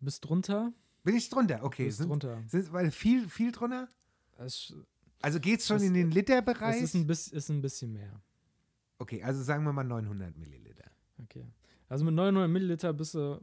Bist 0.00 0.24
drunter? 0.28 0.72
Bin 1.02 1.16
ich 1.16 1.28
drunter? 1.28 1.62
Okay. 1.64 1.86
bist 1.86 1.98
Sind, 1.98 2.08
drunter. 2.08 2.42
sind, 2.46 2.72
weil 2.72 2.90
viel, 2.90 3.28
viel 3.28 3.50
drunter? 3.52 3.88
Es, 4.38 4.72
Also 5.20 5.40
geht 5.40 5.60
es 5.60 5.66
schon 5.66 5.78
Es- 5.78 5.82
in 5.82 5.94
den 5.94 6.08
es 6.10 6.14
Literbereich? 6.14 6.80
ist, 6.82 6.94
ein 6.94 7.06
bisschen, 7.06 7.36
ist 7.36 7.48
ein 7.48 7.60
bisschen 7.62 7.92
mehr. 7.92 8.20
Okay, 8.98 9.22
also 9.22 9.42
sagen 9.42 9.64
wir 9.64 9.72
mal 9.72 9.84
900 9.84 10.36
Milliliter. 10.36 10.90
Okay. 11.22 11.46
Also 11.88 12.04
mit 12.04 12.14
900 12.14 12.48
Milliliter 12.50 12.92
bist 12.92 13.14
du 13.14 13.40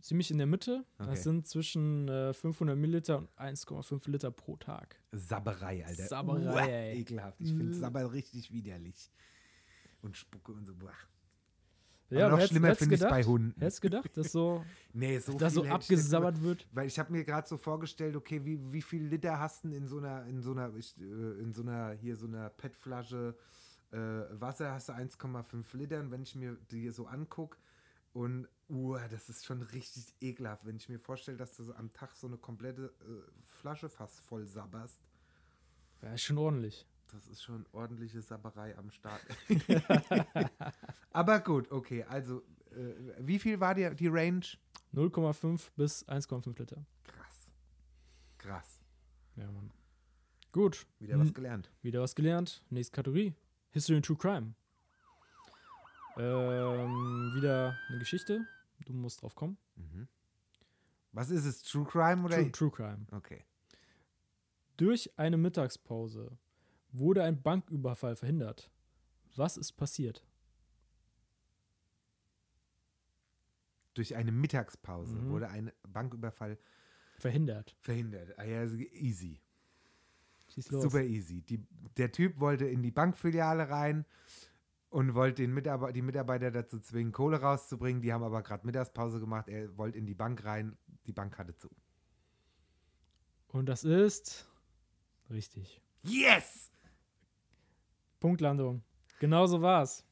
ziemlich 0.00 0.30
in 0.30 0.38
der 0.38 0.46
Mitte. 0.46 0.84
Okay. 0.98 1.10
Das 1.10 1.24
sind 1.24 1.46
zwischen 1.48 2.08
äh, 2.08 2.32
500 2.32 2.76
Milliliter 2.76 3.18
und 3.18 3.28
1,5 3.36 4.08
Liter 4.10 4.30
pro 4.30 4.56
Tag. 4.56 5.00
Sabberei, 5.12 5.84
Alter. 5.84 6.06
Sabberei, 6.06 6.92
Uah. 6.92 6.96
Ekelhaft. 7.00 7.40
Ich 7.40 7.48
finde. 7.50 7.74
Sabber 7.74 8.12
richtig 8.12 8.52
widerlich. 8.52 9.10
Und 10.02 10.16
Spucke 10.16 10.52
und 10.52 10.66
so. 10.66 10.74
Boah. 10.74 10.92
Ja, 12.10 12.20
Aber 12.20 12.30
noch 12.30 12.38
hättest- 12.38 12.52
schlimmer 12.52 12.74
finde 12.74 12.94
ich 12.94 13.02
es 13.02 13.08
bei 13.08 13.22
Hunden. 13.22 13.60
Hättest 13.60 13.82
gedacht, 13.82 14.16
dass 14.16 14.32
so, 14.32 14.64
Nee, 14.94 15.18
so 15.18 15.36
dass 15.36 15.54
so 15.54 15.64
abgesabbert 15.64 16.40
wird? 16.42 16.66
Weil 16.72 16.86
ich 16.86 16.98
habe 16.98 17.12
mir 17.12 17.24
gerade 17.24 17.46
so 17.46 17.58
vorgestellt, 17.58 18.16
okay, 18.16 18.42
wie, 18.44 18.58
wie 18.72 18.80
viel 18.80 19.04
Liter 19.04 19.38
hast 19.38 19.64
du 19.64 19.68
denn 19.68 19.82
in 19.82 19.88
so 19.88 19.98
einer, 19.98 20.24
in 20.26 20.40
so 20.40 20.52
einer, 20.52 20.68
äh, 20.74 21.40
in 21.40 21.52
so 21.52 21.62
einer, 21.62 21.92
hier 21.92 22.16
so 22.16 22.26
einer 22.26 22.48
PET-Flasche 22.48 23.36
äh, 23.90 23.96
Wasser 23.96 24.72
hast 24.72 24.88
du 24.88 24.92
1,5 24.94 25.76
Liter 25.76 26.00
und 26.00 26.10
wenn 26.10 26.22
ich 26.22 26.34
mir 26.34 26.56
die 26.70 26.88
so 26.90 27.06
angucke 27.06 27.58
und, 28.14 28.48
uh, 28.70 28.96
das 29.10 29.28
ist 29.28 29.44
schon 29.44 29.62
richtig 29.62 30.14
ekelhaft, 30.20 30.64
wenn 30.66 30.76
ich 30.76 30.88
mir 30.88 30.98
vorstelle, 30.98 31.36
dass 31.36 31.56
du 31.56 31.64
so 31.64 31.74
am 31.74 31.92
Tag 31.92 32.14
so 32.16 32.26
eine 32.26 32.38
komplette 32.38 32.86
äh, 33.00 33.30
Flasche 33.44 33.88
fast 33.88 34.20
voll 34.20 34.46
sabberst. 34.46 35.02
Ja, 36.02 36.14
ist 36.14 36.22
schon 36.22 36.38
ordentlich. 36.38 36.86
Das 37.10 37.26
ist 37.26 37.42
schon 37.42 37.64
ordentliche 37.72 38.20
Sabberei 38.20 38.76
am 38.76 38.90
Start. 38.90 39.20
Aber 41.12 41.40
gut, 41.40 41.70
okay, 41.72 42.04
also, 42.04 42.42
äh, 42.72 42.94
wie 43.20 43.38
viel 43.38 43.58
war 43.60 43.74
die, 43.74 43.94
die 43.94 44.08
Range? 44.08 44.44
0,5 44.94 45.70
bis 45.76 46.06
1,5 46.08 46.58
Liter. 46.58 46.84
Krass. 47.04 47.50
Krass. 48.38 48.80
Ja, 49.36 49.50
Mann. 49.50 49.70
Gut. 50.52 50.86
Wieder 50.98 51.18
was 51.18 51.28
Hm, 51.28 51.34
gelernt. 51.34 51.70
Wieder 51.82 52.00
was 52.00 52.14
gelernt. 52.14 52.62
Nächste 52.70 52.94
Kategorie. 52.94 53.34
History 53.70 53.96
and 53.96 54.04
True 54.06 54.16
Crime. 54.16 54.54
Ähm, 56.16 57.32
wieder 57.34 57.78
eine 57.88 57.98
Geschichte. 57.98 58.46
Du 58.86 58.92
musst 58.92 59.22
drauf 59.22 59.34
kommen. 59.34 59.56
Mhm. 59.76 60.08
Was 61.12 61.30
ist 61.30 61.44
es? 61.44 61.62
True 61.62 61.84
Crime 61.84 62.24
oder? 62.24 62.36
True, 62.36 62.50
True 62.52 62.70
Crime. 62.70 63.06
Okay. 63.12 63.44
Durch 64.76 65.10
eine 65.18 65.36
Mittagspause 65.36 66.36
wurde 66.90 67.22
ein 67.22 67.42
Banküberfall 67.42 68.16
verhindert. 68.16 68.70
Was 69.36 69.56
ist 69.56 69.72
passiert? 69.72 70.24
Durch 73.94 74.14
eine 74.16 74.32
Mittagspause 74.32 75.16
Mhm. 75.16 75.30
wurde 75.30 75.48
ein 75.48 75.72
Banküberfall 75.88 76.58
Verhindert. 77.18 77.76
verhindert. 77.80 78.38
Ah 78.38 78.44
ja, 78.44 78.62
easy. 78.64 79.40
Schieß 80.48 80.70
los. 80.70 80.82
Super 80.84 81.02
easy. 81.02 81.42
Die, 81.42 81.66
der 81.96 82.12
Typ 82.12 82.38
wollte 82.38 82.66
in 82.66 82.82
die 82.82 82.90
Bankfiliale 82.92 83.68
rein 83.68 84.06
und 84.88 85.14
wollte 85.14 85.42
den 85.42 85.52
Mitarbeiter, 85.52 85.92
die 85.92 86.02
Mitarbeiter 86.02 86.50
dazu 86.50 86.78
zwingen, 86.78 87.12
Kohle 87.12 87.40
rauszubringen. 87.40 88.00
Die 88.00 88.12
haben 88.12 88.22
aber 88.22 88.42
gerade 88.42 88.64
Mittagspause 88.64 89.20
gemacht. 89.20 89.48
Er 89.48 89.76
wollte 89.76 89.98
in 89.98 90.06
die 90.06 90.14
Bank 90.14 90.44
rein. 90.44 90.78
Die 91.06 91.12
Bank 91.12 91.36
hatte 91.36 91.56
zu. 91.56 91.68
Und 93.48 93.66
das 93.66 93.82
ist 93.84 94.48
richtig. 95.28 95.82
Yes! 96.02 96.70
Punktlandung. 98.20 98.82
Genau 99.20 99.46
so 99.46 99.60
war's. 99.60 100.04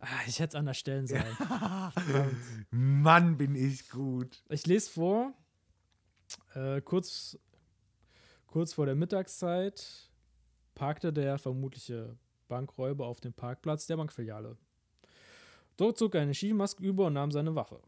Ah, 0.00 0.06
ich 0.26 0.38
hätte 0.38 0.50
es 0.50 0.54
anders 0.54 0.78
stellen 0.78 1.06
sollen. 1.06 1.36
Mann, 2.70 3.36
bin 3.38 3.54
ich 3.54 3.88
gut. 3.88 4.42
Ich 4.50 4.66
lese 4.66 4.90
vor, 4.90 5.32
äh, 6.54 6.80
kurz, 6.82 7.38
kurz 8.46 8.74
vor 8.74 8.86
der 8.86 8.94
Mittagszeit 8.94 10.10
parkte 10.74 11.12
der 11.12 11.38
vermutliche 11.38 12.16
Bankräuber 12.48 13.06
auf 13.06 13.20
dem 13.20 13.32
Parkplatz 13.32 13.86
der 13.86 13.96
Bankfiliale. 13.96 14.56
Dort 15.76 15.98
zog 15.98 16.14
er 16.14 16.22
eine 16.22 16.34
Skimaske 16.34 16.82
über 16.82 17.06
und 17.06 17.14
nahm 17.14 17.30
seine 17.30 17.54
Waffe. 17.54 17.80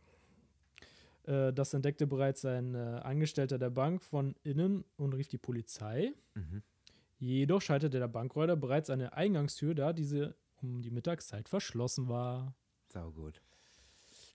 Äh, 1.25 1.53
das 1.53 1.75
entdeckte 1.75 2.07
bereits 2.07 2.45
ein 2.45 2.75
äh, 2.75 3.01
Angestellter 3.03 3.59
der 3.59 3.71
Bank 3.71 4.03
von 4.03 4.35
innen 4.43 4.85
und 4.97 5.13
rief 5.15 5.29
die 5.29 5.39
Polizei. 5.39 6.15
Mhm. 6.35 6.63
Jedoch 7.19 7.63
schaltete 7.63 7.99
der 7.99 8.09
Bankräuber 8.09 8.57
bereits 8.57 8.91
eine 8.91 9.15
Eingangstür, 9.15 9.75
da 9.75 9.93
diese 9.93 10.37
um 10.63 10.83
die 10.83 10.91
Mittagszeit 10.91 11.49
verschlossen 11.49 12.09
war. 12.09 12.55
Sau 12.93 13.11
gut. 13.13 13.41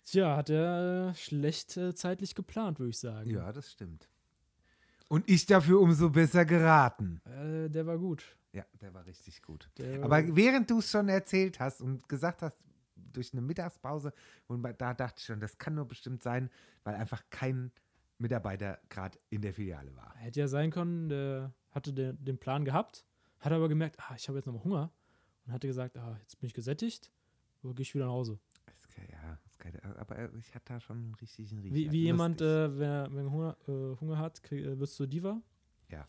Tja, 0.03 0.35
hat 0.35 0.49
er 0.49 1.09
äh, 1.09 1.15
schlecht 1.15 1.77
äh, 1.77 1.93
zeitlich 1.93 2.35
geplant, 2.35 2.79
würde 2.79 2.89
ich 2.89 2.99
sagen. 2.99 3.29
Ja, 3.29 3.51
das 3.51 3.71
stimmt. 3.71 4.09
Und 5.07 5.29
ich 5.29 5.45
dafür 5.45 5.79
umso 5.79 6.09
besser 6.09 6.45
geraten. 6.45 7.21
Äh, 7.25 7.69
der 7.69 7.85
war 7.85 7.97
gut. 7.97 8.25
Ja, 8.53 8.65
der 8.81 8.93
war 8.93 9.05
richtig 9.05 9.41
gut. 9.41 9.69
Der, 9.77 10.03
Aber 10.03 10.35
während 10.35 10.69
du 10.69 10.79
es 10.79 10.89
schon 10.89 11.07
erzählt 11.07 11.59
hast 11.59 11.81
und 11.81 12.07
gesagt 12.09 12.41
hast, 12.41 12.57
durch 12.95 13.33
eine 13.33 13.41
Mittagspause, 13.41 14.13
und 14.47 14.63
da 14.77 14.93
dachte 14.93 15.15
ich 15.19 15.25
schon, 15.25 15.39
das 15.39 15.57
kann 15.57 15.75
nur 15.75 15.87
bestimmt 15.87 16.23
sein, 16.23 16.49
weil 16.83 16.95
einfach 16.95 17.23
kein 17.29 17.71
Mitarbeiter 18.17 18.79
gerade 18.89 19.19
in 19.29 19.41
der 19.41 19.53
Filiale 19.53 19.95
war. 19.95 20.13
hätte 20.15 20.39
ja 20.39 20.47
sein 20.47 20.71
können, 20.71 21.09
der 21.09 21.53
hatte 21.71 21.93
den, 21.93 22.23
den 22.23 22.37
Plan 22.37 22.65
gehabt, 22.65 23.05
hat 23.39 23.51
aber 23.51 23.69
gemerkt, 23.69 23.97
ah, 23.99 24.15
ich 24.15 24.27
habe 24.27 24.37
jetzt 24.37 24.45
nochmal 24.45 24.63
Hunger 24.63 24.91
und 25.45 25.53
hatte 25.53 25.67
gesagt, 25.67 25.97
ah, 25.97 26.17
jetzt 26.21 26.39
bin 26.39 26.47
ich 26.47 26.53
gesättigt, 26.53 27.11
so 27.61 27.73
gehe 27.73 27.83
ich 27.83 27.93
wieder 27.93 28.05
nach 28.05 28.13
Hause. 28.13 28.39
Das 28.65 28.87
kann, 28.89 29.05
ja, 29.09 29.39
kann, 29.57 29.75
aber 29.97 30.33
ich 30.35 30.53
hatte 30.53 30.73
da 30.73 30.79
schon 30.79 30.97
einen 30.97 31.15
richtigen 31.15 31.59
Riecher. 31.59 31.75
Wie, 31.75 31.91
wie 31.91 32.03
jemand, 32.03 32.41
äh, 32.41 32.77
wer, 32.77 33.07
wenn 33.11 33.31
Hunger, 33.31 33.57
äh, 33.67 33.99
Hunger 33.99 34.17
hat, 34.17 34.43
krieg, 34.43 34.65
äh, 34.65 34.79
wirst 34.79 34.99
du 34.99 35.07
Diva. 35.07 35.41
Ja. 35.89 36.05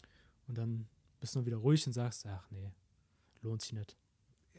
Und 0.46 0.58
dann 0.58 0.88
bist 1.20 1.34
du 1.36 1.46
wieder 1.46 1.58
ruhig 1.58 1.86
und 1.86 1.92
sagst, 1.92 2.26
ach 2.26 2.50
nee, 2.50 2.72
lohnt 3.42 3.62
sich 3.62 3.72
nicht. 3.72 3.96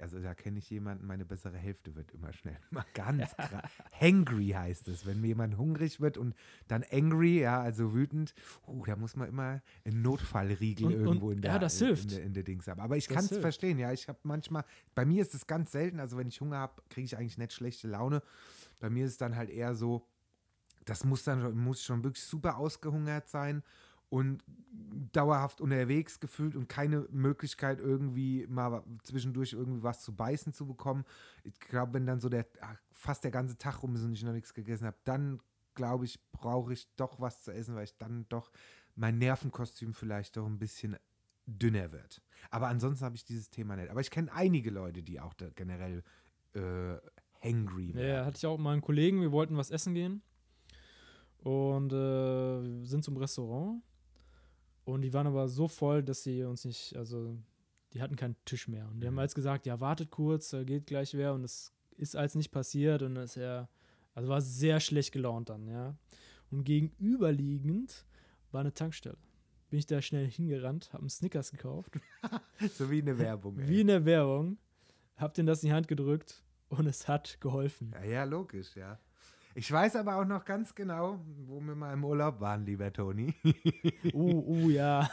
Also 0.01 0.19
da 0.19 0.33
kenne 0.33 0.57
ich 0.59 0.69
jemanden, 0.69 1.05
meine 1.05 1.23
bessere 1.23 1.57
Hälfte 1.57 1.95
wird 1.95 2.11
immer 2.11 2.33
schnell 2.33 2.57
mal 2.71 2.85
ganz 2.93 3.35
krass. 3.35 3.69
Hangry 3.91 4.49
heißt 4.49 4.87
es, 4.87 5.05
wenn 5.05 5.23
jemand 5.23 5.57
hungrig 5.57 6.01
wird 6.01 6.17
und 6.17 6.35
dann 6.67 6.83
angry, 6.91 7.41
ja, 7.41 7.61
also 7.61 7.93
wütend, 7.93 8.33
uh, 8.67 8.83
da 8.85 8.95
muss 8.95 9.15
man 9.15 9.27
immer 9.29 9.61
einen 9.85 10.01
Notfallriegel 10.01 10.87
Und- 10.87 10.93
und- 10.95 11.01
irgendwo 11.05 11.31
in 11.31 11.41
der, 11.41 11.53
ja, 11.53 11.59
das 11.59 11.79
in, 11.79 11.87
hilft. 11.87 12.03
in, 12.03 12.09
der, 12.09 12.23
in 12.23 12.33
der 12.33 12.43
Dings 12.43 12.67
haben. 12.67 12.81
Aber 12.81 12.97
ich 12.97 13.07
kann 13.07 13.25
es 13.25 13.37
verstehen, 13.37 13.77
ja, 13.77 13.91
ich 13.93 14.07
habe 14.07 14.19
manchmal, 14.23 14.65
bei 14.95 15.05
mir 15.05 15.21
ist 15.21 15.33
es 15.35 15.45
ganz 15.47 15.71
selten, 15.71 15.99
also 15.99 16.17
wenn 16.17 16.27
ich 16.27 16.41
Hunger 16.41 16.57
habe, 16.57 16.81
kriege 16.89 17.05
ich 17.05 17.17
eigentlich 17.17 17.37
nicht 17.37 17.53
schlechte 17.53 17.87
Laune. 17.87 18.21
Bei 18.79 18.89
mir 18.89 19.05
ist 19.05 19.11
es 19.11 19.17
dann 19.17 19.35
halt 19.35 19.49
eher 19.49 19.75
so, 19.75 20.07
das 20.85 21.05
muss 21.05 21.23
dann 21.23 21.55
muss 21.55 21.81
schon 21.83 22.03
wirklich 22.03 22.23
super 22.23 22.57
ausgehungert 22.57 23.29
sein 23.29 23.63
und 24.13 24.43
dauerhaft 25.11 25.59
unterwegs 25.59 26.19
gefühlt 26.19 26.55
und 26.55 26.69
keine 26.69 27.07
Möglichkeit 27.09 27.79
irgendwie 27.79 28.45
mal 28.47 28.83
zwischendurch 29.03 29.53
irgendwie 29.53 29.81
was 29.81 30.03
zu 30.03 30.15
beißen 30.15 30.53
zu 30.53 30.67
bekommen. 30.67 31.03
Ich 31.43 31.59
glaube, 31.59 31.95
wenn 31.95 32.05
dann 32.05 32.19
so 32.19 32.29
der 32.29 32.45
fast 32.91 33.23
der 33.23 33.31
ganze 33.31 33.57
Tag 33.57 33.81
rum 33.81 33.95
ist 33.95 34.03
und 34.03 34.13
ich 34.13 34.23
noch 34.23 34.33
nichts 34.33 34.53
gegessen 34.53 34.85
habe, 34.85 34.97
dann 35.03 35.39
glaube 35.73 36.05
ich, 36.05 36.19
brauche 36.31 36.73
ich 36.73 36.87
doch 36.95 37.19
was 37.19 37.41
zu 37.41 37.51
essen, 37.51 37.73
weil 37.73 37.85
ich 37.85 37.97
dann 37.97 38.27
doch 38.29 38.51
mein 38.95 39.17
Nervenkostüm 39.17 39.95
vielleicht 39.95 40.37
doch 40.37 40.45
ein 40.45 40.59
bisschen 40.59 40.95
dünner 41.47 41.91
wird. 41.91 42.21
Aber 42.51 42.67
ansonsten 42.67 43.03
habe 43.03 43.15
ich 43.15 43.25
dieses 43.25 43.49
Thema 43.49 43.75
nicht. 43.75 43.89
Aber 43.89 44.01
ich 44.01 44.11
kenne 44.11 44.31
einige 44.31 44.69
Leute, 44.69 45.01
die 45.01 45.19
auch 45.19 45.33
da 45.33 45.49
generell 45.55 46.03
äh, 46.53 46.97
hangry 47.43 47.87
Ja, 47.89 47.95
werden. 47.95 48.09
ja, 48.09 48.25
hatte 48.25 48.37
ich 48.37 48.45
auch 48.45 48.59
mal 48.59 48.73
einen 48.73 48.81
Kollegen, 48.83 49.21
wir 49.21 49.31
wollten 49.31 49.57
was 49.57 49.71
essen 49.71 49.95
gehen. 49.95 50.21
Und 51.39 51.91
äh, 51.91 51.95
wir 52.79 52.85
sind 52.85 53.03
zum 53.03 53.17
Restaurant. 53.17 53.81
Und 54.85 55.01
die 55.01 55.13
waren 55.13 55.27
aber 55.27 55.47
so 55.47 55.67
voll, 55.67 56.03
dass 56.03 56.23
sie 56.23 56.43
uns 56.43 56.65
nicht, 56.65 56.95
also 56.97 57.37
die 57.93 58.01
hatten 58.01 58.15
keinen 58.15 58.35
Tisch 58.45 58.67
mehr. 58.67 58.87
Und 58.89 58.99
die 59.01 59.07
haben 59.07 59.13
Mhm. 59.13 59.19
als 59.19 59.35
gesagt, 59.35 59.65
ja, 59.65 59.79
wartet 59.79 60.09
kurz, 60.11 60.49
da 60.49 60.63
geht 60.63 60.87
gleich 60.87 61.13
wer. 61.13 61.33
Und 61.33 61.43
es 61.43 61.71
ist 61.95 62.15
als 62.15 62.35
nicht 62.35 62.51
passiert. 62.51 63.01
Und 63.01 63.15
das 63.15 63.37
er, 63.37 63.69
also 64.13 64.27
war 64.29 64.41
sehr 64.41 64.79
schlecht 64.79 65.11
gelaunt 65.11 65.49
dann, 65.49 65.67
ja. 65.67 65.95
Und 66.51 66.63
gegenüberliegend 66.65 68.05
war 68.51 68.61
eine 68.61 68.73
Tankstelle. 68.73 69.17
Bin 69.69 69.79
ich 69.79 69.85
da 69.87 70.01
schnell 70.01 70.29
hingerannt, 70.29 70.91
habe 70.93 71.01
einen 71.01 71.09
Snickers 71.09 71.51
gekauft, 71.51 71.93
So 72.77 72.91
wie 72.91 73.01
eine 73.01 73.17
Werbung. 73.17 73.57
ey. 73.57 73.67
wie 73.67 73.81
in 73.81 73.87
der 73.87 74.05
Werbung, 74.05 74.57
hab 75.15 75.33
den 75.33 75.45
das 75.47 75.63
in 75.63 75.69
die 75.69 75.73
Hand 75.73 75.87
gedrückt 75.87 76.43
und 76.69 76.85
es 76.85 77.07
hat 77.07 77.37
geholfen. 77.41 77.91
Ja, 77.93 78.03
ja, 78.03 78.23
logisch, 78.23 78.75
ja. 78.75 78.99
Ich 79.55 79.71
weiß 79.71 79.95
aber 79.97 80.15
auch 80.15 80.25
noch 80.25 80.45
ganz 80.45 80.73
genau, 80.73 81.19
wo 81.45 81.59
wir 81.61 81.75
mal 81.75 81.93
im 81.93 82.03
Urlaub 82.03 82.39
waren, 82.41 82.65
lieber 82.65 82.91
Toni. 82.91 83.33
Uh, 84.13 84.43
uh, 84.47 84.69
ja. 84.69 85.09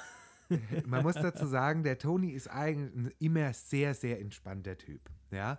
Man 0.87 1.03
muss 1.03 1.15
dazu 1.15 1.47
sagen, 1.47 1.85
der 1.85 1.99
Toni 1.99 2.31
ist 2.33 2.49
eigentlich 2.49 2.95
ein 2.95 3.13
immer 3.19 3.53
sehr, 3.53 3.95
sehr 3.95 4.21
entspannter 4.21 4.77
Typ. 4.77 5.01
Ja. 5.31 5.59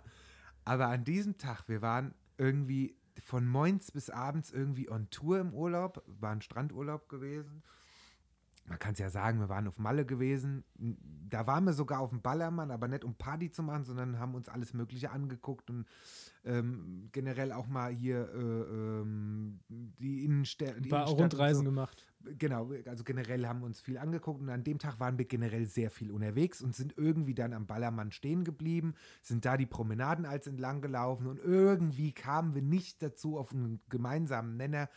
Aber 0.64 0.88
an 0.88 1.04
diesem 1.04 1.38
Tag, 1.38 1.68
wir 1.68 1.80
waren 1.82 2.14
irgendwie 2.36 2.94
von 3.24 3.46
morgens 3.46 3.90
bis 3.90 4.10
abends 4.10 4.50
irgendwie 4.50 4.90
on 4.90 5.08
Tour 5.10 5.40
im 5.40 5.54
Urlaub, 5.54 6.02
war 6.06 6.32
ein 6.32 6.42
Strandurlaub 6.42 7.08
gewesen. 7.08 7.62
Man 8.64 8.78
kann 8.78 8.92
es 8.92 9.00
ja 9.00 9.10
sagen, 9.10 9.40
wir 9.40 9.48
waren 9.48 9.66
auf 9.66 9.78
Malle 9.78 10.06
gewesen. 10.06 10.64
Da 11.28 11.46
waren 11.46 11.64
wir 11.64 11.72
sogar 11.72 12.00
auf 12.00 12.10
dem 12.10 12.22
Ballermann, 12.22 12.70
aber 12.70 12.88
nicht 12.88 13.04
um 13.04 13.14
Party 13.14 13.50
zu 13.50 13.62
machen, 13.62 13.84
sondern 13.84 14.18
haben 14.18 14.34
uns 14.34 14.48
alles 14.48 14.72
Mögliche 14.72 15.10
angeguckt 15.10 15.68
und 15.70 15.86
ähm, 16.44 17.08
generell 17.12 17.52
auch 17.52 17.66
mal 17.66 17.92
hier 17.92 18.28
äh, 18.32 18.38
ähm, 18.38 19.60
die 19.68 20.24
Innenstädte. 20.24 20.76
Ein 20.76 20.88
paar 20.88 21.08
Rundreisen 21.08 21.64
gemacht. 21.64 22.06
Genau, 22.38 22.70
also 22.86 23.02
generell 23.02 23.46
haben 23.46 23.60
wir 23.60 23.66
uns 23.66 23.80
viel 23.80 23.98
angeguckt 23.98 24.40
und 24.40 24.48
an 24.48 24.62
dem 24.62 24.78
Tag 24.78 25.00
waren 25.00 25.18
wir 25.18 25.24
generell 25.24 25.66
sehr 25.66 25.90
viel 25.90 26.12
unterwegs 26.12 26.62
und 26.62 26.74
sind 26.74 26.94
irgendwie 26.96 27.34
dann 27.34 27.52
am 27.52 27.66
Ballermann 27.66 28.12
stehen 28.12 28.44
geblieben, 28.44 28.94
sind 29.22 29.44
da 29.44 29.56
die 29.56 29.66
Promenaden 29.66 30.24
als 30.24 30.46
entlang 30.46 30.82
gelaufen 30.82 31.26
und 31.26 31.40
irgendwie 31.40 32.12
kamen 32.12 32.54
wir 32.54 32.62
nicht 32.62 33.02
dazu, 33.02 33.38
auf 33.38 33.52
einen 33.52 33.80
gemeinsamen 33.88 34.56
Nenner 34.56 34.88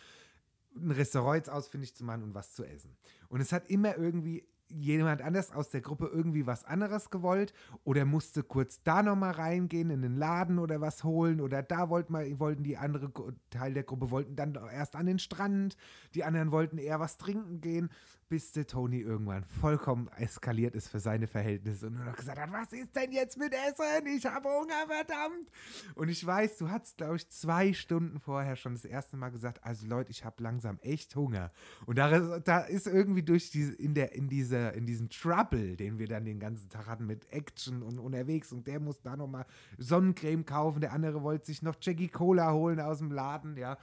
ein 0.75 0.91
Restaurant 0.91 1.37
jetzt 1.37 1.49
ausfindig 1.49 1.95
zu 1.95 2.03
machen 2.03 2.23
und 2.23 2.35
was 2.35 2.53
zu 2.53 2.63
essen. 2.63 2.95
Und 3.29 3.41
es 3.41 3.51
hat 3.51 3.69
immer 3.69 3.97
irgendwie 3.97 4.45
jemand 4.69 5.21
anders 5.21 5.51
aus 5.51 5.69
der 5.69 5.81
Gruppe 5.81 6.09
irgendwie 6.11 6.47
was 6.47 6.63
anderes 6.65 7.09
gewollt 7.09 7.53
oder 7.83 8.03
musste 8.05 8.43
kurz 8.43 8.81
da 8.83 9.03
nochmal 9.03 9.31
reingehen 9.31 9.89
in 9.89 10.01
den 10.01 10.15
Laden 10.15 10.59
oder 10.59 10.81
was 10.81 11.03
holen 11.03 11.39
oder 11.39 11.61
da 11.61 11.89
wollten, 11.89 12.13
mal, 12.13 12.39
wollten 12.39 12.63
die 12.63 12.77
andere 12.77 13.11
Teil 13.49 13.73
der 13.73 13.83
Gruppe 13.83 14.09
wollten 14.09 14.35
dann 14.35 14.55
erst 14.55 14.95
an 14.95 15.05
den 15.05 15.19
Strand, 15.19 15.77
die 16.13 16.23
anderen 16.23 16.51
wollten 16.51 16.77
eher 16.77 16.99
was 16.99 17.17
trinken 17.17 17.61
gehen, 17.61 17.89
bis 18.27 18.51
der 18.51 18.65
Toni 18.65 18.99
irgendwann 18.99 19.43
vollkommen 19.43 20.07
eskaliert 20.17 20.75
ist 20.75 20.87
für 20.87 20.99
seine 20.99 21.27
Verhältnisse 21.27 21.87
und 21.87 21.93
nur 21.93 22.05
noch 22.05 22.15
gesagt 22.15 22.39
hat, 22.39 22.51
was 22.51 22.73
ist 22.73 22.95
denn 22.95 23.11
jetzt 23.11 23.37
mit 23.37 23.53
Essen? 23.53 24.07
Ich 24.07 24.25
habe 24.25 24.49
Hunger, 24.49 24.87
verdammt! 24.87 25.51
Und 25.93 26.09
ich 26.09 26.25
weiß, 26.25 26.57
du 26.57 26.69
hattest, 26.69 26.97
glaube 26.97 27.17
ich, 27.17 27.29
zwei 27.29 27.73
Stunden 27.73 28.19
vorher 28.19 28.55
schon 28.55 28.73
das 28.73 28.85
erste 28.85 29.15
Mal 29.15 29.29
gesagt, 29.29 29.63
also 29.63 29.85
Leute, 29.85 30.11
ich 30.11 30.25
habe 30.25 30.41
langsam 30.41 30.79
echt 30.81 31.15
Hunger. 31.15 31.51
Und 31.85 31.97
da, 31.97 32.39
da 32.39 32.59
ist 32.61 32.87
irgendwie 32.87 33.23
durch 33.23 33.51
diese, 33.51 33.73
in 33.73 33.93
der, 33.93 34.13
in 34.13 34.27
dieser, 34.27 34.73
in 34.73 34.85
diesem 34.85 35.09
Trouble, 35.09 35.75
den 35.75 35.99
wir 35.99 36.07
dann 36.07 36.25
den 36.25 36.39
ganzen 36.39 36.69
Tag 36.69 36.87
hatten 36.87 37.05
mit 37.05 37.31
Action 37.31 37.83
und 37.83 37.99
unterwegs 37.99 38.51
und 38.51 38.65
der 38.65 38.79
muss 38.79 39.01
da 39.01 39.15
nochmal 39.15 39.45
Sonnencreme 39.77 40.45
kaufen, 40.45 40.81
der 40.81 40.93
andere 40.93 41.21
wollte 41.21 41.45
sich 41.45 41.61
noch 41.61 41.75
Jackie 41.79 42.07
Cola 42.07 42.53
holen 42.53 42.79
aus 42.79 42.97
dem 42.97 43.11
Laden, 43.11 43.55
ja. 43.57 43.77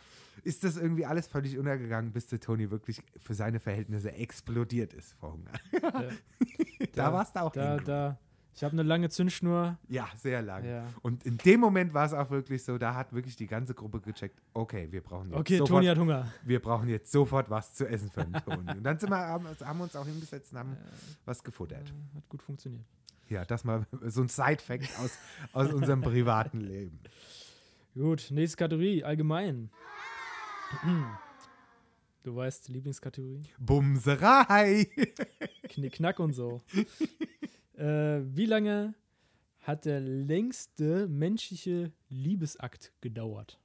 Ist 0.45 0.65
das 0.65 0.77
irgendwie 0.77 1.05
alles 1.07 1.27
völlig 1.27 1.59
untergegangen, 1.59 2.13
bis 2.13 2.27
der 2.27 2.41
Toni 2.41 2.71
wirklich 2.71 3.03
für 3.21 3.35
seine 3.35 3.61
Verhältnisse 3.61 4.11
explodiert 4.33 4.95
ist 4.95 5.13
vor 5.21 5.33
Hunger. 5.35 5.53
Ja. 5.83 6.09
Da, 6.95 7.13
warst 7.13 7.37
du 7.37 7.41
auch 7.43 7.53
Da, 7.53 7.77
da. 7.77 8.19
Ich 8.55 8.63
habe 8.63 8.73
eine 8.73 8.83
lange 8.83 9.09
Zündschnur. 9.09 9.79
Ja, 9.89 10.09
sehr 10.17 10.43
lange. 10.43 10.71
Ja. 10.71 10.87
Und 11.01 11.25
in 11.25 11.39
dem 11.39 11.61
Moment 11.61 11.95
war 11.95 12.05
es 12.05 12.13
auch 12.13 12.31
wirklich 12.31 12.63
so, 12.65 12.77
da 12.77 12.95
hat 12.95 13.13
wirklich 13.13 13.37
die 13.37 13.47
ganze 13.47 13.73
Gruppe 13.75 14.01
gecheckt, 14.01 14.39
okay, 14.53 14.89
wir 14.91 15.01
brauchen 15.03 15.31
jetzt, 15.31 15.39
Okay, 15.41 15.59
sofort, 15.59 15.69
Toni 15.81 15.87
hat 15.87 15.99
Hunger. 15.99 16.27
wir 16.45 16.61
brauchen 16.61 16.89
jetzt 16.89 17.11
sofort 17.13 17.49
was 17.49 17.73
zu 17.75 17.87
essen 17.89 18.11
für 18.11 18.25
den 18.25 18.35
Toni. 18.45 18.71
Und 18.73 18.83
dann 18.83 18.99
sind 18.99 19.11
wir, 19.11 19.17
haben, 19.17 19.45
wir 19.45 19.83
uns 19.85 19.97
auch 19.97 20.07
hingesetzt 20.07 20.53
und 20.53 20.59
haben 20.59 20.77
was 21.25 21.43
gefuttert. 21.43 21.93
Hat 22.15 22.29
gut 22.29 22.43
funktioniert. 22.43 22.85
Ja, 23.29 23.45
das 23.47 23.65
mal 23.65 23.87
so 24.07 24.21
ein 24.23 24.29
Side-Fact 24.29 24.89
aus, 25.03 25.19
aus 25.55 25.73
unserem 25.73 26.01
privaten 26.13 26.61
Leben. 26.61 27.01
Gut, 27.95 28.29
nächste 28.31 28.57
Kategorie, 28.59 29.03
allgemein. 29.05 29.71
Du 32.23 32.37
weißt, 32.37 32.69
Lieblingskategorie? 32.69 33.43
Bumserei! 33.59 34.87
Knickknack 35.65 36.21
und 36.21 36.33
so. 36.35 36.63
äh, 37.77 38.21
wie 38.25 38.47
lange 38.47 38.95
hat 39.61 39.85
der 39.87 40.01
längste 40.01 41.09
menschliche 41.09 41.93
Liebesakt 42.09 42.93
gedauert? 43.01 43.59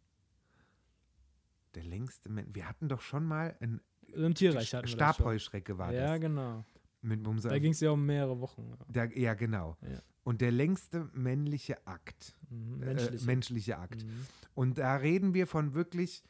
Der 1.76 1.84
längste 1.84 2.30
Mensch. 2.30 2.50
Wir 2.54 2.67
hatten 2.67 2.88
doch 2.89 3.02
schon 3.02 3.26
mal 3.26 3.56
ein 3.60 3.80
Im 4.08 4.34
Tierreich 4.34 4.74
hatten. 4.74 4.88
Stabheuschrecke 4.88 5.78
war 5.78 5.93
Ja, 5.93 6.13
das. 6.13 6.22
genau. 6.22 6.65
Mit 7.02 7.22
Bumser 7.24 7.50
Da 7.50 7.60
ging 7.60 7.72
es 7.74 7.80
ja 7.80 7.91
um 7.91 8.06
mehrere 8.06 8.39
Wochen. 8.39 8.74
da, 8.89 9.06
ja, 9.06 9.36
genau. 9.36 9.78
Ja. 9.84 10.02
Und 10.24 10.41
der 10.41 10.52
längste 10.52 11.10
männliche 11.13 11.86
Akt. 11.86 12.36
Mhm, 12.50 12.82
Äh, 12.82 12.86
menschlich. 12.88 13.26
menschliche 13.26 13.78
Akt. 13.78 14.04
Mhm. 14.04 14.26
Und 14.56 14.78
da 14.80 14.96
reden 14.96 15.36
wir 15.36 15.46
von 15.46 15.74
wirklich 15.76 16.24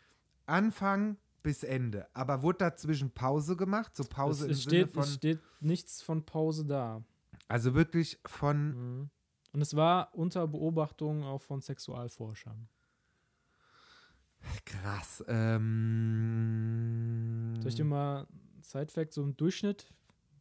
Anfang 0.45 1.17
bis 1.47 1.63
Ende. 1.63 2.05
Aber 2.13 2.43
wurde 2.43 2.57
dazwischen 2.57 3.09
Pause 3.09 3.55
gemacht? 3.55 3.95
So 3.95 4.03
Pause 4.03 4.43
es, 4.43 4.47
im 4.47 4.51
es, 4.51 4.63
Sinne 4.63 4.75
steht, 4.75 4.91
von. 4.93 5.03
es 5.03 5.13
steht 5.13 5.39
nichts 5.61 6.01
von 6.01 6.25
Pause 6.25 6.65
da. 6.65 7.01
Also 7.47 7.73
wirklich 7.73 8.19
von. 8.25 8.67
Mhm. 8.99 9.09
Und 9.53 9.61
es 9.61 9.73
war 9.73 10.13
unter 10.13 10.45
Beobachtung 10.45 11.23
auch 11.23 11.41
von 11.41 11.61
Sexualforschern. 11.61 12.67
Krass. 14.65 15.23
Ähm, 15.29 15.93
Soll 17.61 17.69
ich 17.69 17.75
dir 17.75 17.85
mal 17.85 18.27
Side-Fact, 18.61 19.13
so 19.13 19.23
ein 19.23 19.37
Durchschnitt, 19.37 19.89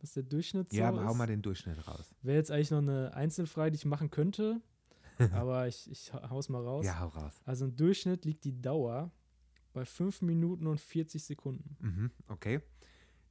was 0.01 0.15
der 0.15 0.25
Durchschnitt 0.25 0.73
so 0.73 0.77
ja, 0.77 0.89
aber 0.89 1.03
ist? 1.03 1.07
hau 1.07 1.15
mal 1.15 1.29
den 1.29 1.41
Durchschnitt 1.41 1.87
raus. 1.87 2.13
Wäre 2.23 2.39
jetzt 2.39 2.51
eigentlich 2.51 2.73
noch 2.73 2.79
eine 2.79 3.15
Einzelfrage, 3.15 3.71
die 3.71 3.77
ich 3.77 3.85
machen 3.85 4.11
könnte, 4.11 4.61
aber 5.33 5.69
ich, 5.69 5.89
ich 5.89 6.13
hau's 6.13 6.49
mal 6.49 6.65
raus. 6.65 6.85
Ja, 6.85 6.99
hau 6.99 7.07
raus. 7.07 7.41
Also 7.45 7.67
im 7.67 7.77
Durchschnitt 7.77 8.25
liegt 8.25 8.43
die 8.45 8.61
Dauer 8.61 9.13
bei 9.77 9.85
5 9.85 10.23
Minuten 10.23 10.67
und 10.67 10.81
40 10.81 11.23
Sekunden. 11.23 11.77
Mhm, 11.81 12.11
okay. 12.29 12.63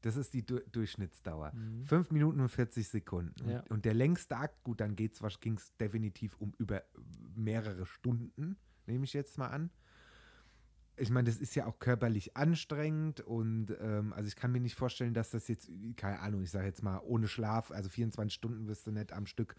Das 0.02 0.16
ist 0.16 0.36
die 0.36 0.46
du 0.46 0.60
Durchschnittsdauer. 0.60 1.52
Mhm. 1.54 1.86
5 1.88 2.12
Minuten 2.12 2.40
und 2.40 2.50
40 2.50 2.88
Sekunden. 2.88 3.50
Ja. 3.50 3.62
Und, 3.62 3.72
und 3.72 3.86
der 3.86 3.96
längste 3.96 4.38
Akt, 4.38 4.64
gut, 4.64 4.80
dann 4.80 4.96
ging 4.96 5.10
es 5.10 5.76
definitiv 5.78 6.38
um 6.38 6.54
über 6.60 6.84
mehrere 7.36 7.88
Stunden, 7.88 8.58
nehme 8.86 9.06
ich 9.06 9.14
jetzt 9.14 9.40
mal 9.40 9.48
an. 9.48 9.72
Ich 10.98 11.10
meine, 11.10 11.28
das 11.28 11.40
ist 11.40 11.56
ja 11.56 11.66
auch 11.66 11.80
körperlich 11.80 12.38
anstrengend 12.38 13.22
und 13.22 13.76
ähm, 13.82 14.14
also 14.14 14.28
ich 14.28 14.36
kann 14.36 14.52
mir 14.52 14.62
nicht 14.62 14.76
vorstellen, 14.76 15.16
dass 15.16 15.32
das 15.32 15.48
jetzt, 15.48 15.68
keine 15.98 16.20
Ahnung, 16.20 16.44
ich 16.44 16.52
sage 16.52 16.68
jetzt 16.68 16.84
mal 16.84 17.00
ohne 17.00 17.28
Schlaf, 17.28 17.72
also 17.72 17.90
24 17.90 18.32
Stunden 18.32 18.68
wirst 18.68 18.86
du 18.86 18.92
nicht 18.92 19.12
am 19.12 19.26
Stück 19.26 19.56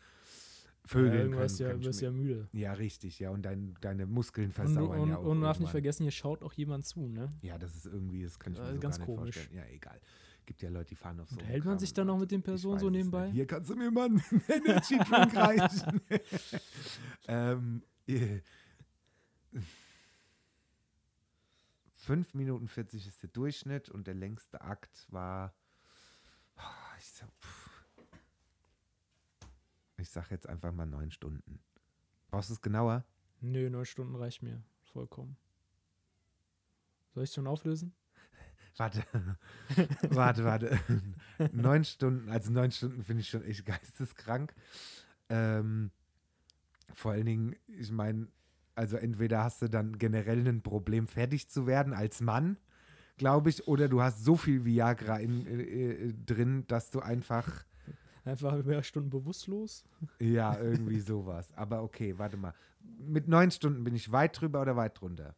Ja, 0.92 1.01
irgendwann 1.01 1.31
können. 1.33 1.44
ist 1.46 1.59
ja, 1.59 1.75
ich 1.75 1.85
wirst 1.85 2.01
mir- 2.01 2.07
ja 2.09 2.12
müde. 2.12 2.49
ja, 2.53 2.72
richtig, 2.72 3.18
ja, 3.18 3.31
und 3.31 3.42
dein, 3.42 3.75
deine 3.81 4.07
Muskeln 4.07 4.46
Und, 4.49 4.53
versauern 4.55 5.01
und, 5.01 5.09
ja 5.09 5.16
auch. 5.18 5.25
und 5.25 5.40
darf 5.40 5.57
nicht 5.59 5.61
irgendwann. 5.66 5.70
vergessen, 5.72 6.03
hier 6.05 6.12
schaut 6.12 6.42
auch 6.42 6.53
jemand 6.53 6.87
zu, 6.87 7.09
ne? 7.09 7.33
Ja, 7.42 7.59
das 7.59 7.75
ist 7.77 7.87
irgendwie, 7.87 8.22
das 8.22 8.38
kann 8.38 8.53
ich 8.53 8.59
mir 8.61 8.66
Äh, 8.68 8.75
so 8.75 8.81
ganz 8.81 8.99
gar 8.99 9.07
nicht 9.07 9.16
komisch. 9.16 9.35
vorstellen. 9.37 9.57
Ja, 9.66 9.75
egal. 9.75 10.01
Gibt 10.46 10.62
ja 10.62 10.68
Leute, 10.70 10.90
die 10.90 10.94
fahren 10.94 11.18
auf 11.18 11.29
so. 11.29 11.37
Und 11.40 11.44
hält 11.44 11.64
man 11.64 11.79
sich 11.81 11.92
dann 11.92 12.07
noch 12.07 12.18
mit 12.18 12.31
den 12.31 12.40
Personen 12.42 12.79
so 12.79 12.88
nebenbei? 12.88 13.31
Hier 13.33 13.46
kannst 13.49 13.68
du 13.68 13.75
mir 13.75 13.90
mal 13.90 14.07
einen 14.07 14.22
Energy 14.49 14.96
Drink 14.99 15.35
reichen. 15.37 16.01
ähm, 17.27 17.83
äh, 18.07 18.40
5 21.94 22.35
Minuten 22.35 22.68
40 22.68 23.07
ist 23.09 23.22
der 23.22 23.31
Durchschnitt 23.31 23.88
und 23.88 24.07
der 24.07 24.14
längste 24.14 24.61
Akt 24.61 25.07
war. 25.11 25.53
Oh, 26.57 26.61
ich, 26.99 27.07
sag, 27.11 27.29
pff. 27.40 27.65
Ich 29.99 30.11
sag 30.11 30.31
jetzt 30.31 30.49
einfach 30.49 30.73
mal 30.73 30.87
9 30.87 31.11
Stunden. 31.11 31.61
Brauchst 32.29 32.51
du 32.51 32.55
es 32.55 32.61
genauer? 32.61 33.05
Nö, 33.41 33.71
neun 33.71 33.85
Stunden 33.85 34.15
reicht 34.17 34.43
mir. 34.43 34.63
Vollkommen. 34.93 35.37
Soll 37.15 37.25
ich 37.25 37.33
schon 37.33 37.47
auflösen? 37.47 37.95
Warte, 38.79 39.03
warte, 40.11 40.45
warte. 40.45 40.79
neun 41.53 41.83
Stunden, 41.83 42.29
also 42.29 42.53
neun 42.53 42.71
Stunden 42.71 43.03
finde 43.03 43.23
ich 43.23 43.31
schon 43.31 43.43
echt 43.43 43.65
geisteskrank. 43.65 44.55
Ähm, 45.31 45.91
vor 46.95 47.13
allen 47.13 47.25
Dingen, 47.25 47.57
ich 47.67 47.91
meine, 47.91 48.29
also 48.75 48.99
entweder 48.99 49.43
hast 49.43 49.63
du 49.63 49.69
dann 49.69 49.99
generell 49.99 50.47
ein 50.47 50.63
Problem, 50.63 51.09
fertig 51.09 51.49
zu 51.49 51.67
werden 51.67 51.95
als 51.95 52.21
Mann, 52.21 52.59
glaube 53.17 53.49
ich, 53.49 53.67
oder 53.67 53.89
du 53.89 54.03
hast 54.03 54.23
so 54.25 54.37
viel 54.37 54.65
Viagra 54.65 55.17
in, 55.17 55.47
äh, 55.47 55.63
äh, 55.63 56.13
drin, 56.13 56.67
dass 56.67 56.91
du 56.91 57.01
einfach, 57.01 57.65
Einfach 58.27 58.62
mehrere 58.65 58.83
Stunden 58.83 59.09
bewusstlos? 59.09 59.85
ja, 60.19 60.59
irgendwie 60.59 60.99
sowas. 60.99 61.53
Aber 61.53 61.83
okay, 61.83 62.19
warte 62.19 62.37
mal. 62.37 62.53
mit 62.99 63.29
neun 63.29 63.53
Stunden 63.53 63.85
bin 63.85 63.95
ich 63.95 64.11
weit 64.11 64.41
drüber 64.41 64.62
oder 64.62 64.75
weit 64.75 65.01
drunter? 65.01 65.37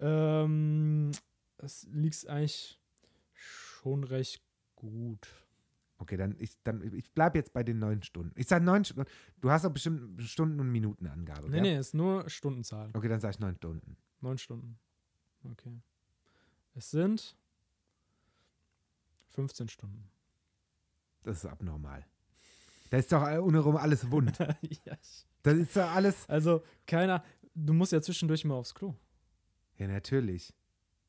Ähm, 0.00 1.10
es 1.58 1.86
liegt 1.92 2.26
eigentlich 2.26 2.80
schon 3.34 4.04
recht 4.04 4.42
gut. 4.74 5.28
Okay, 5.98 6.16
dann 6.16 6.34
ich, 6.38 6.56
dann, 6.62 6.80
ich 6.94 7.12
bleibe 7.12 7.36
jetzt 7.36 7.52
bei 7.52 7.62
den 7.62 7.78
neun 7.78 8.02
Stunden. 8.02 8.32
Ich 8.36 8.46
sage 8.46 8.64
neun 8.64 8.86
Stunden. 8.86 9.10
Du 9.42 9.50
hast 9.50 9.66
doch 9.66 9.70
bestimmt 9.70 10.22
Stunden- 10.22 10.58
und 10.60 10.72
Minutenangabe. 10.72 11.50
Nee, 11.50 11.60
gell? 11.60 11.62
nee, 11.62 11.78
ist 11.78 11.92
nur 11.92 12.28
Stundenzahl. 12.30 12.88
Okay, 12.94 13.08
dann 13.08 13.20
sage 13.20 13.32
ich 13.32 13.38
neun 13.40 13.56
Stunden. 13.56 13.98
Neun 14.22 14.38
Stunden. 14.38 14.78
Okay. 15.44 15.78
Es 16.74 16.90
sind 16.90 17.36
15 19.28 19.68
Stunden. 19.68 20.08
Das 21.22 21.38
ist 21.38 21.46
abnormal. 21.46 22.04
Da 22.90 22.98
ist 22.98 23.12
doch 23.12 23.22
untenrum 23.42 23.76
alles 23.76 24.10
wund. 24.10 24.38
ja, 24.38 24.96
Das 25.42 25.54
ist 25.56 25.76
doch 25.76 25.90
alles. 25.90 26.28
also, 26.28 26.62
keiner. 26.86 27.22
Du 27.54 27.72
musst 27.74 27.92
ja 27.92 28.00
zwischendurch 28.00 28.44
mal 28.44 28.54
aufs 28.54 28.74
Klo, 28.74 28.94
Ja, 29.76 29.88
natürlich. 29.88 30.54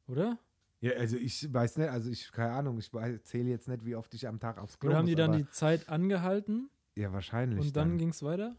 oder? 0.08 0.38
Ja, 0.82 0.94
also 0.94 1.16
ich 1.18 1.54
weiß 1.54 1.78
nicht, 1.78 1.90
also 1.90 2.10
ich, 2.10 2.32
keine 2.32 2.54
Ahnung, 2.54 2.80
ich 2.80 2.90
zähle 3.24 3.50
jetzt 3.50 3.68
nicht, 3.68 3.86
wie 3.86 3.96
oft 3.96 4.14
ich 4.14 4.28
am 4.28 4.40
Tag 4.40 4.58
aufs 4.58 4.80
Klo 4.80 4.90
Oder 4.90 4.98
haben 5.00 5.06
die 5.06 5.12
muss, 5.14 5.18
dann 5.18 5.30
aber- 5.32 5.38
die 5.40 5.50
Zeit 5.52 5.90
angehalten 5.90 6.70
Ja, 6.96 7.12
wahrscheinlich. 7.14 7.60
und 7.60 7.76
dann, 7.76 7.98
ging 7.98 8.10
es 8.10 8.24
weiter? 8.24 8.56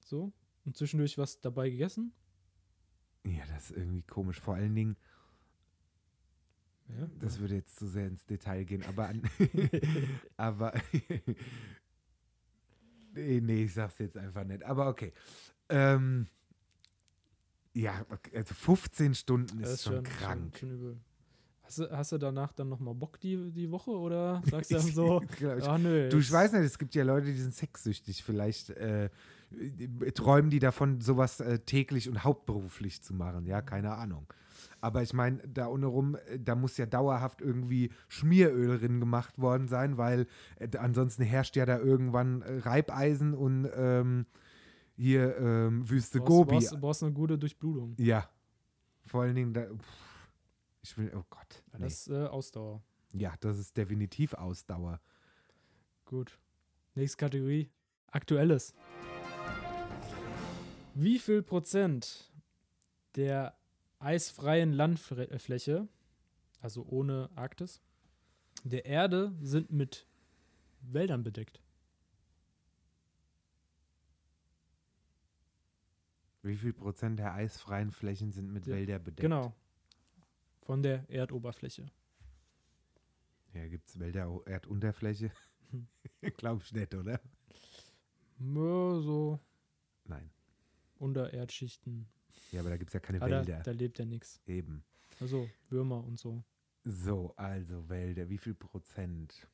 So? 0.00 0.32
Und 0.64 0.76
zwischendurch 0.76 1.18
was 1.18 1.40
dabei 1.40 1.68
gegessen? 1.70 2.12
Ja, 3.26 3.42
das 3.52 3.70
ist 3.70 3.76
irgendwie 3.76 4.02
komisch. 4.02 4.40
Vor 4.40 4.54
allen 4.54 4.74
Dingen, 4.74 4.96
Ja. 6.88 7.08
das 7.18 7.38
würde 7.40 7.54
jetzt 7.54 7.76
zu 7.78 7.86
sehr 7.86 8.06
ins 8.06 8.24
Detail 8.26 8.64
gehen, 8.64 8.84
aber 8.84 9.08
an, 9.08 9.22
aber 10.36 10.74
nee, 13.14 13.40
nee, 13.40 13.64
ich 13.64 13.74
sag's 13.74 13.98
jetzt 13.98 14.16
einfach 14.16 14.44
nicht. 14.44 14.62
Aber 14.64 14.88
okay. 14.88 15.12
Ähm, 15.70 16.26
ja, 17.72 18.04
also 18.34 18.54
15 18.54 19.14
Stunden 19.14 19.60
ist, 19.60 19.72
Das 19.72 19.82
schon, 19.84 20.02
krank. 20.04 20.58
Schon, 20.58 20.68
schon 20.68 20.78
übel. 20.78 21.00
Hast 21.62 21.78
du, 21.78 21.90
hast 21.90 22.12
du 22.12 22.18
danach 22.18 22.52
dann 22.52 22.68
nochmal 22.68 22.94
Bock 22.94 23.18
die, 23.18 23.50
die 23.50 23.70
Woche 23.70 23.90
oder 23.90 24.42
sagst 24.48 24.70
du 24.70 24.74
dann 24.76 24.86
so, 24.86 25.22
ich. 25.22 25.64
ach 25.66 25.78
nö. 25.78 26.08
Du, 26.10 26.18
ich 26.18 26.30
weiß 26.30 26.52
nicht, 26.52 26.64
es 26.64 26.78
gibt 26.78 26.94
ja 26.94 27.02
Leute, 27.04 27.26
die 27.26 27.40
sind 27.40 27.54
sexsüchtig. 27.54 28.22
Vielleicht 28.22 28.70
äh, 28.70 29.08
träumen 30.14 30.50
die 30.50 30.58
davon, 30.58 31.00
sowas 31.00 31.40
äh, 31.40 31.58
täglich 31.60 32.08
und 32.08 32.24
hauptberuflich 32.24 33.02
zu 33.02 33.14
machen. 33.14 33.46
Ja, 33.46 33.62
keine 33.62 33.94
Ahnung. 33.94 34.26
Aber 34.80 35.02
ich 35.02 35.14
meine, 35.14 35.38
da 35.48 35.66
untenrum, 35.66 36.16
äh, 36.26 36.38
da 36.38 36.54
muss 36.54 36.76
ja 36.76 36.86
dauerhaft 36.86 37.40
irgendwie 37.40 37.90
Schmieröl 38.08 38.78
drin 38.78 39.00
gemacht 39.00 39.38
worden 39.38 39.66
sein, 39.66 39.96
weil 39.96 40.26
äh, 40.58 40.76
ansonsten 40.76 41.22
herrscht 41.22 41.56
ja 41.56 41.64
da 41.66 41.78
irgendwann 41.78 42.42
äh, 42.42 42.58
Reibeisen 42.58 43.34
und 43.34 43.68
ähm, 43.74 44.26
hier 44.96 45.36
ähm, 45.38 45.88
Wüste 45.88 46.18
Du 46.18 46.24
brauchst, 46.24 46.36
Gobi. 46.36 46.52
brauchst, 46.56 46.80
brauchst 46.80 47.02
eine 47.02 47.12
gute 47.12 47.38
Durchblutung. 47.38 47.94
Ja. 47.98 48.28
Vor 49.06 49.22
allen 49.22 49.34
Dingen, 49.34 49.52
da, 49.52 49.66
pff, 49.66 50.28
ich 50.82 50.96
will, 50.98 51.10
oh 51.16 51.24
Gott. 51.30 51.62
Nee. 51.72 51.84
Das 51.84 51.92
ist 52.00 52.08
äh, 52.08 52.26
Ausdauer. 52.26 52.82
ja, 53.12 53.32
das 53.40 53.58
ist 53.58 53.76
definitiv 53.76 54.34
Ausdauer. 54.34 55.00
Gut. 56.04 56.38
Nächste 56.94 57.16
Kategorie. 57.16 57.70
Aktuelles. 58.12 58.74
Wie 60.94 61.18
viel 61.18 61.42
Prozent 61.42 62.32
der 63.16 63.56
eisfreien 63.98 64.72
Landfläche, 64.72 65.88
also 66.60 66.86
ohne 66.86 67.30
Arktis, 67.34 67.80
der 68.62 68.86
Erde 68.86 69.34
sind 69.42 69.72
mit 69.72 70.06
Wäldern 70.80 71.24
bedeckt? 71.24 71.60
Wie 76.42 76.56
viel 76.56 76.72
Prozent 76.72 77.18
der 77.18 77.34
eisfreien 77.34 77.90
Flächen 77.90 78.30
sind 78.30 78.52
mit 78.52 78.66
Ja, 78.66 78.74
Wälder 78.74 78.98
bedeckt? 78.98 79.22
Genau. 79.22 79.52
Von 80.62 80.82
der 80.82 81.08
Erdoberfläche. 81.08 81.86
Ja, 83.52 83.66
gibt 83.66 83.88
es 83.88 83.98
Wälder, 83.98 84.40
Erdunterfläche? 84.46 85.32
Hm. 85.70 85.88
Glaube 86.36 86.62
ich 86.62 86.72
nicht, 86.72 86.94
oder? 86.94 87.20
Nur 88.38 89.02
so 89.02 89.40
Nein. 90.04 90.30
Untererdschichten. 90.98 92.06
Ja, 92.52 92.60
aber 92.60 92.70
da 92.70 92.76
gibt 92.76 92.90
es 92.90 92.94
ja 92.94 93.00
keine 93.00 93.18
da, 93.18 93.26
Wälder. 93.26 93.62
da 93.62 93.70
lebt 93.70 93.98
ja 93.98 94.04
nichts. 94.04 94.40
Eben. 94.46 94.84
Also 95.20 95.48
Würmer 95.70 96.04
und 96.04 96.18
so. 96.18 96.42
So, 96.84 97.32
also 97.36 97.88
Wälder. 97.88 98.28
Wie 98.28 98.38
viel 98.38 98.54
Prozent? 98.54 99.48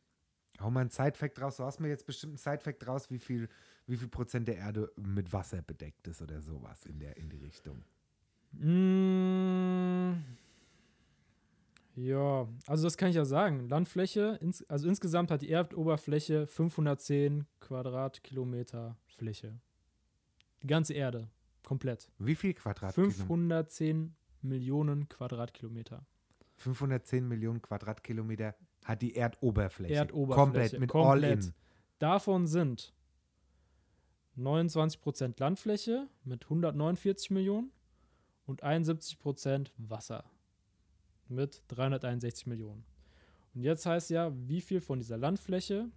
Hau 0.61 0.71
mal 0.71 0.81
einen 0.81 0.91
Sidefact 0.91 1.41
raus. 1.41 1.57
Du 1.57 1.65
hast 1.65 1.81
mir 1.81 1.89
jetzt 1.89 2.07
bestimmt 2.07 2.33
einen 2.33 2.39
Sidefact 2.39 2.87
raus, 2.87 3.11
wie 3.11 3.19
viel, 3.19 3.49
wie 3.87 3.97
viel 3.97 4.09
Prozent 4.09 4.49
der 4.49 4.57
Erde 4.57 4.93
mit 4.97 5.33
Wasser 5.33 5.63
bedeckt 5.63 6.07
ist 6.09 6.21
oder 6.21 6.41
sowas 6.41 6.85
in, 6.87 6.99
der, 6.99 7.17
in 7.17 7.31
die 7.31 7.39
Richtung. 7.39 7.83
Mm, 8.53 10.15
ja, 11.95 12.49
also 12.67 12.85
das 12.85 12.97
kann 12.97 13.11
ich 13.11 13.17
ja 13.17 13.25
sagen. 13.25 13.69
Landfläche, 13.69 14.39
ins, 14.41 14.63
also 14.69 14.89
insgesamt 14.89 15.31
hat 15.31 15.43
die 15.43 15.51
Erdoberfläche 15.51 16.47
510 16.47 17.47
Quadratkilometer 17.61 18.97
Fläche. 19.07 19.61
Die 20.63 20.67
ganze 20.67 20.95
Erde, 20.95 21.29
komplett. 21.63 22.11
Wie 22.19 22.35
viel 22.35 22.55
Quadratkilometer? 22.55 23.17
510 23.17 24.15
Millionen 24.43 25.09
Quadratkilometer. 25.09 26.07
510 26.57 27.27
Millionen 27.27 27.63
Quadratkilometer 27.63 28.55
hat 28.85 29.03
die 29.03 29.15
Erdoberfläche. 29.15 29.95
Erdoberfläche. 29.95 30.37
Komplett, 30.37 30.81
mit 30.81 30.91
komplett. 30.91 31.39
All-In. 31.39 31.55
Davon 31.99 32.47
sind 32.47 32.95
29% 34.37 35.39
Landfläche 35.39 36.09
mit 36.25 36.45
149 36.45 37.31
Millionen 37.31 37.73
und 38.47 38.65
71% 38.65 39.71
Wasser 39.77 40.25
mit 41.29 41.63
361 41.69 42.47
Millionen. 42.47 42.85
Und 43.55 43.63
jetzt 43.63 43.87
heißt 43.87 44.11
ja, 44.11 44.33
wie 44.35 44.61
viel 44.61 44.81
von 44.81 44.99
dieser 44.99 45.17
Landfläche, 45.17 45.91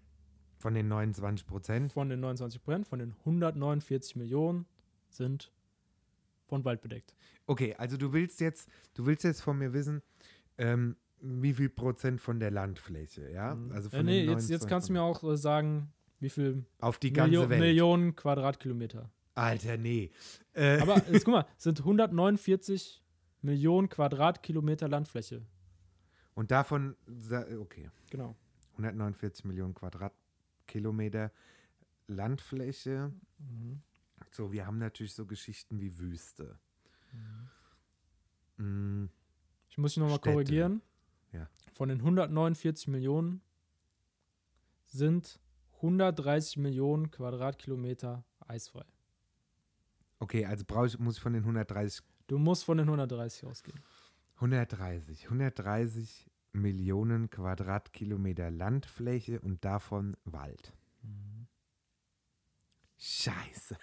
Von 0.64 0.74
den 0.76 0.88
29 0.88 1.46
Prozent. 1.46 1.92
von 1.92 2.08
den 2.08 2.24
29%, 2.24 2.86
von 2.86 3.00
den 3.00 3.14
149 3.20 4.16
Millionen 4.16 4.66
sind 5.10 5.52
von 6.46 6.64
Wald 6.64 6.82
bedeckt. 6.82 7.14
Okay, 7.48 7.76
also 7.78 7.98
du 7.98 8.14
willst 8.14 8.40
jetzt, 8.40 8.70
du 8.94 9.06
willst 9.06 9.26
jetzt 9.26 9.42
von 9.42 9.58
mir 9.58 9.74
wissen, 9.74 10.02
ähm, 10.58 10.96
wie 11.20 11.54
viel 11.54 11.68
Prozent 11.68 12.22
von 12.22 12.40
der 12.40 12.50
Landfläche, 12.50 13.30
ja? 13.30 13.56
Mhm. 13.56 13.74
Also 13.74 13.90
äh, 13.90 13.98
von 13.98 14.06
nee, 14.06 14.22
den 14.26 14.32
jetzt, 14.32 14.50
jetzt 14.50 14.68
kannst 14.70 14.88
du 14.88 14.94
mir 14.94 15.02
auch 15.02 15.22
äh, 15.26 15.36
sagen, 15.36 15.92
wie 16.22 16.30
viel 16.30 16.64
auf 16.80 16.98
die 16.98 17.12
ganze 17.12 17.32
Millio 17.32 17.50
Welt. 17.50 17.60
Millionen 17.60 18.16
Quadratkilometer. 18.16 19.10
Alter, 19.36 19.76
nee. 19.76 20.12
Äh, 20.54 20.80
Aber 20.80 20.96
jetzt 21.12 21.26
guck 21.26 21.34
mal, 21.34 21.46
es 21.58 21.64
sind 21.64 21.80
149 21.80 23.04
Millionen 23.42 23.90
Quadratkilometer 23.90 24.88
Landfläche. 24.88 25.42
und 26.36 26.52
davon, 26.52 26.96
okay, 27.60 27.90
Genau. 28.10 28.36
149 28.78 29.44
Millionen 29.44 29.74
Quadratkilometer 30.74 31.32
Landfläche. 32.08 33.12
Mhm. 33.38 33.82
So, 34.32 34.52
wir 34.52 34.66
haben 34.66 34.80
natürlich 34.80 35.14
so 35.14 35.26
Geschichten 35.26 35.80
wie 35.80 35.98
Wüste. 36.00 36.58
Mm, 38.58 39.06
Ich 39.70 39.78
muss 39.78 39.94
dich 39.94 40.02
nochmal 40.02 40.20
korrigieren. 40.20 40.82
Ja. 41.32 41.48
Von 41.74 41.90
den 41.90 42.00
149 42.00 42.88
Millionen 42.88 43.42
sind 44.88 45.40
130 45.76 46.58
Millionen 46.58 47.12
Quadratkilometer 47.12 48.24
eisfrei. 48.40 48.86
Okay, 50.20 50.46
also 50.46 50.64
brauche 50.66 50.88
ich, 50.88 51.00
muss 51.00 51.18
ich 51.18 51.22
von 51.22 51.34
den 51.34 51.44
130, 51.44 52.04
Du 52.28 52.38
musst 52.40 52.64
von 52.64 52.78
den 52.78 52.88
130 52.88 53.46
ausgehen. 53.46 53.80
130, 54.36 55.26
130 55.26 56.30
Millionen 56.54 57.30
Quadratkilometer 57.30 58.52
Landfläche 58.52 59.42
und 59.42 59.66
davon 59.66 60.16
Wald. 60.24 60.74
Scheiße. 62.98 63.76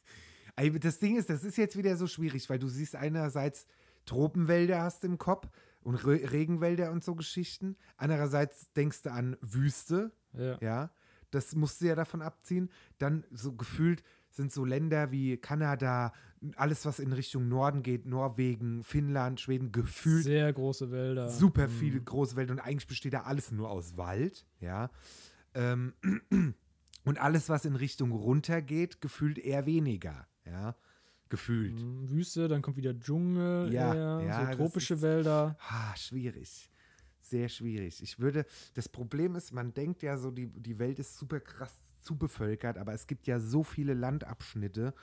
Ey, 0.56 0.78
Das 0.78 0.98
Ding 0.98 1.16
ist, 1.16 1.28
das 1.30 1.44
ist 1.44 1.56
jetzt 1.56 1.76
wieder 1.76 1.96
so 1.96 2.06
schwierig, 2.06 2.48
weil 2.48 2.58
du 2.58 2.68
siehst 2.68 2.96
einerseits 2.96 3.66
Tropenwälder 4.06 4.80
hast 4.82 5.04
im 5.04 5.18
Kopf 5.18 5.48
und 5.80 5.96
Re 6.06 6.30
Regenwälder 6.32 6.90
und 6.92 7.04
so 7.04 7.14
Geschichten. 7.14 7.76
Andererseits 7.96 8.72
denkst 8.72 9.02
du 9.02 9.12
an 9.12 9.36
Wüste, 9.40 10.12
Ja. 10.32 10.58
ja. 10.60 10.90
Das 11.30 11.54
musst 11.54 11.80
du 11.80 11.86
ja 11.86 11.94
davon 11.94 12.20
abziehen. 12.20 12.70
Dann 12.98 13.24
so 13.30 13.54
gefühlt 13.54 14.02
sind 14.32 14.50
so 14.50 14.64
Länder 14.64 15.10
wie 15.12 15.36
Kanada, 15.36 16.12
alles 16.56 16.84
was 16.86 16.98
in 16.98 17.12
Richtung 17.12 17.48
Norden 17.48 17.82
geht, 17.82 18.06
Norwegen, 18.06 18.82
Finnland, 18.82 19.40
Schweden, 19.40 19.70
gefühlt 19.72 20.24
Sehr 20.24 20.52
große 20.52 20.90
Wälder. 20.90 21.28
super 21.30 21.68
Mhm. 21.68 21.72
viel 21.72 22.00
große 22.00 22.34
Welt 22.36 22.50
und 22.50 22.58
eigentlich 22.58 22.86
besteht 22.88 23.12
da 23.12 23.22
alles 23.22 23.52
nur 23.52 23.70
aus 23.70 23.96
Wald, 23.96 24.44
ja. 24.58 24.90
Ähm, 25.54 25.92
und 27.04 27.18
alles, 27.20 27.48
was 27.48 27.64
in 27.64 27.76
Richtung 27.76 28.10
runter 28.12 28.62
geht, 28.62 29.00
gefühlt 29.00 29.38
eher 29.38 29.66
weniger, 29.66 30.26
ja. 30.44 30.74
Gefühlt. 31.28 31.80
Mhm, 31.80 32.10
Wüste, 32.10 32.48
dann 32.48 32.60
kommt 32.60 32.76
wieder 32.76 32.98
Dschungel, 32.98 33.72
Ja, 33.72 33.94
eher, 33.94 34.26
ja, 34.26 34.50
so 34.50 34.56
tropische 34.56 34.94
ist- 34.94 35.02
Wälder. 35.02 35.56
Ah, 35.68 35.94
schwierig. 35.96 36.70
Sehr 37.20 37.48
schwierig. 37.48 38.02
Ich 38.02 38.18
würde, 38.18 38.44
das 38.74 38.88
Problem 38.90 39.34
ist, 39.36 39.52
man 39.52 39.72
denkt 39.72 40.02
ja 40.02 40.18
so, 40.18 40.30
die, 40.30 40.48
die 40.48 40.78
Welt 40.78 40.98
ist 40.98 41.16
super 41.16 41.40
krass 41.40 41.80
zu 42.02 42.16
bevölkert, 42.16 42.78
aber 42.78 42.92
es 42.92 43.06
gibt 43.06 43.26
ja 43.26 43.38
so 43.38 43.62
viele 43.62 43.94
Landabschnitte, 43.94 44.94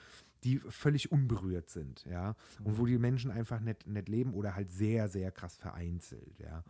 die 0.44 0.60
völlig 0.60 1.12
unberührt 1.12 1.70
sind, 1.70 2.06
ja, 2.06 2.36
und 2.64 2.78
wo 2.78 2.86
die 2.86 2.98
Menschen 2.98 3.30
einfach 3.30 3.60
nicht, 3.60 3.88
nicht 3.88 4.08
leben 4.08 4.34
oder 4.34 4.56
halt 4.56 4.72
sehr, 4.72 5.10
sehr 5.10 5.32
krass 5.32 5.58
vereinzelt, 5.58 6.40
ja. 6.40 6.64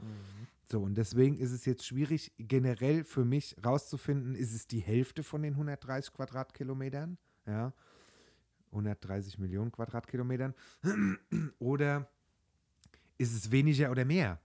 So, 0.72 0.82
und 0.82 0.96
deswegen 0.96 1.38
ist 1.38 1.52
es 1.52 1.66
jetzt 1.66 1.86
schwierig, 1.86 2.32
generell 2.38 3.04
für 3.04 3.26
mich 3.26 3.56
rauszufinden, 3.64 4.36
ist 4.36 4.56
es 4.56 4.66
die 4.68 4.80
Hälfte 4.80 5.24
von 5.24 5.44
den 5.44 5.54
130 5.54 6.14
Quadratkilometern, 6.14 7.18
ja, 7.46 7.74
130 8.72 9.38
Millionen 9.38 9.72
Quadratkilometern, 9.72 10.56
oder 11.60 12.10
ist 13.18 13.36
es 13.36 13.52
weniger 13.52 13.92
oder 13.92 14.06
mehr? 14.06 14.40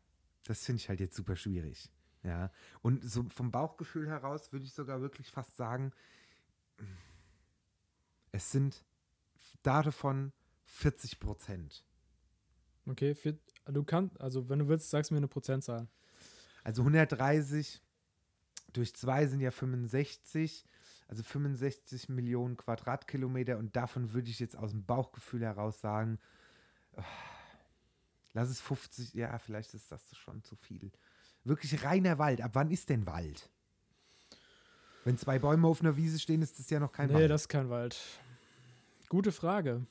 Das 0.46 0.66
finde 0.66 0.80
ich 0.80 0.88
halt 0.90 1.00
jetzt 1.00 1.16
super 1.16 1.36
schwierig, 1.36 1.90
ja. 2.24 2.50
Und 2.82 3.08
so 3.08 3.24
vom 3.28 3.50
Bauchgefühl 3.50 4.08
heraus 4.08 4.52
würde 4.52 4.64
ich 4.64 4.72
sogar 4.72 5.00
wirklich 5.00 5.30
fast 5.30 5.56
sagen, 5.56 5.92
es 8.32 8.50
sind 8.50 8.84
davon 9.62 10.32
40 10.64 11.20
Prozent. 11.20 11.84
Okay, 12.86 13.14
vier, 13.14 13.38
du 13.66 13.84
kannst, 13.84 14.20
also 14.20 14.48
wenn 14.48 14.58
du 14.58 14.68
willst, 14.68 14.90
sagst 14.90 15.10
du 15.10 15.14
mir 15.14 15.18
eine 15.18 15.28
Prozentzahl. 15.28 15.88
Also 16.64 16.82
130 16.82 17.82
durch 18.72 18.94
2 18.94 19.26
sind 19.28 19.40
ja 19.40 19.50
65, 19.50 20.64
also 21.08 21.22
65 21.22 22.08
Millionen 22.08 22.56
Quadratkilometer 22.56 23.58
und 23.58 23.76
davon 23.76 24.12
würde 24.12 24.30
ich 24.30 24.40
jetzt 24.40 24.56
aus 24.56 24.72
dem 24.72 24.84
Bauchgefühl 24.84 25.42
heraus 25.42 25.80
sagen, 25.80 26.18
ah, 26.96 27.04
lass 28.32 28.48
es 28.48 28.60
50, 28.60 29.14
ja, 29.14 29.38
vielleicht 29.38 29.74
ist 29.74 29.92
das 29.92 30.02
schon 30.16 30.42
zu 30.42 30.56
viel. 30.56 30.90
Wirklich 31.44 31.84
reiner 31.84 32.18
Wald. 32.18 32.40
Ab 32.40 32.52
wann 32.54 32.70
ist 32.70 32.88
denn 32.88 33.06
Wald? 33.06 33.50
Wenn 35.04 35.18
zwei 35.18 35.38
Bäume 35.38 35.68
auf 35.68 35.80
einer 35.80 35.96
Wiese 35.96 36.18
stehen, 36.18 36.40
ist 36.40 36.58
das 36.58 36.70
ja 36.70 36.80
noch 36.80 36.90
kein 36.92 37.08
nee, 37.08 37.14
Wald. 37.14 37.30
das 37.30 37.42
ist 37.42 37.48
kein 37.48 37.68
Wald. 37.68 38.00
Gute 39.10 39.32
Frage. 39.32 39.86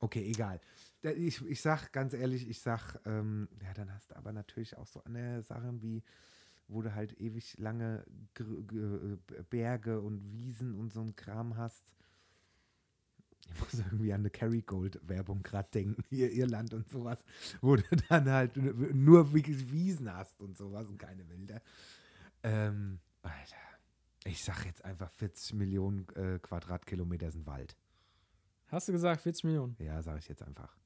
Okay, 0.00 0.22
egal. 0.28 0.60
Ich, 1.02 1.40
ich 1.46 1.60
sag 1.62 1.90
ganz 1.92 2.12
ehrlich, 2.12 2.48
ich 2.48 2.60
sag, 2.60 2.96
ähm, 3.06 3.48
ja, 3.62 3.72
dann 3.72 3.92
hast 3.94 4.10
du 4.10 4.16
aber 4.16 4.32
natürlich 4.32 4.76
auch 4.76 4.86
so 4.86 5.02
eine 5.04 5.42
Sachen 5.42 5.80
wie, 5.80 6.02
wo 6.66 6.82
du 6.82 6.94
halt 6.94 7.18
ewig 7.18 7.56
lange 7.58 8.04
G- 8.34 9.16
Berge 9.48 10.00
und 10.00 10.30
Wiesen 10.32 10.74
und 10.74 10.92
so 10.92 11.00
ein 11.00 11.16
Kram 11.16 11.56
hast. 11.56 11.84
Ich 13.50 13.60
muss 13.60 13.74
irgendwie 13.74 14.12
an 14.12 14.20
eine 14.20 14.30
Kerrygold-Werbung 14.30 15.42
gerade 15.42 15.68
denken, 15.72 16.02
hier 16.10 16.30
Irland 16.30 16.74
und 16.74 16.88
sowas, 16.90 17.18
wo 17.60 17.76
du 17.76 17.82
dann 18.08 18.30
halt 18.30 18.56
nur 18.56 19.32
wirklich 19.32 19.70
Wiesen 19.72 20.12
hast 20.12 20.40
und 20.40 20.56
sowas 20.56 20.86
und 20.86 20.98
keine 20.98 21.28
Wälder. 21.28 21.60
Ähm, 22.42 23.00
Alter, 23.22 23.56
ich 24.24 24.42
sag 24.44 24.64
jetzt 24.64 24.84
einfach 24.84 25.10
40 25.10 25.54
Millionen 25.54 26.06
äh, 26.14 26.38
Quadratkilometer 26.38 27.30
sind 27.30 27.46
Wald. 27.46 27.76
Hast 28.68 28.88
du 28.88 28.92
gesagt 28.92 29.22
40 29.22 29.44
Millionen? 29.44 29.76
Ja, 29.78 30.02
sage 30.02 30.18
ich 30.18 30.28
jetzt 30.28 30.42
einfach. 30.42 30.76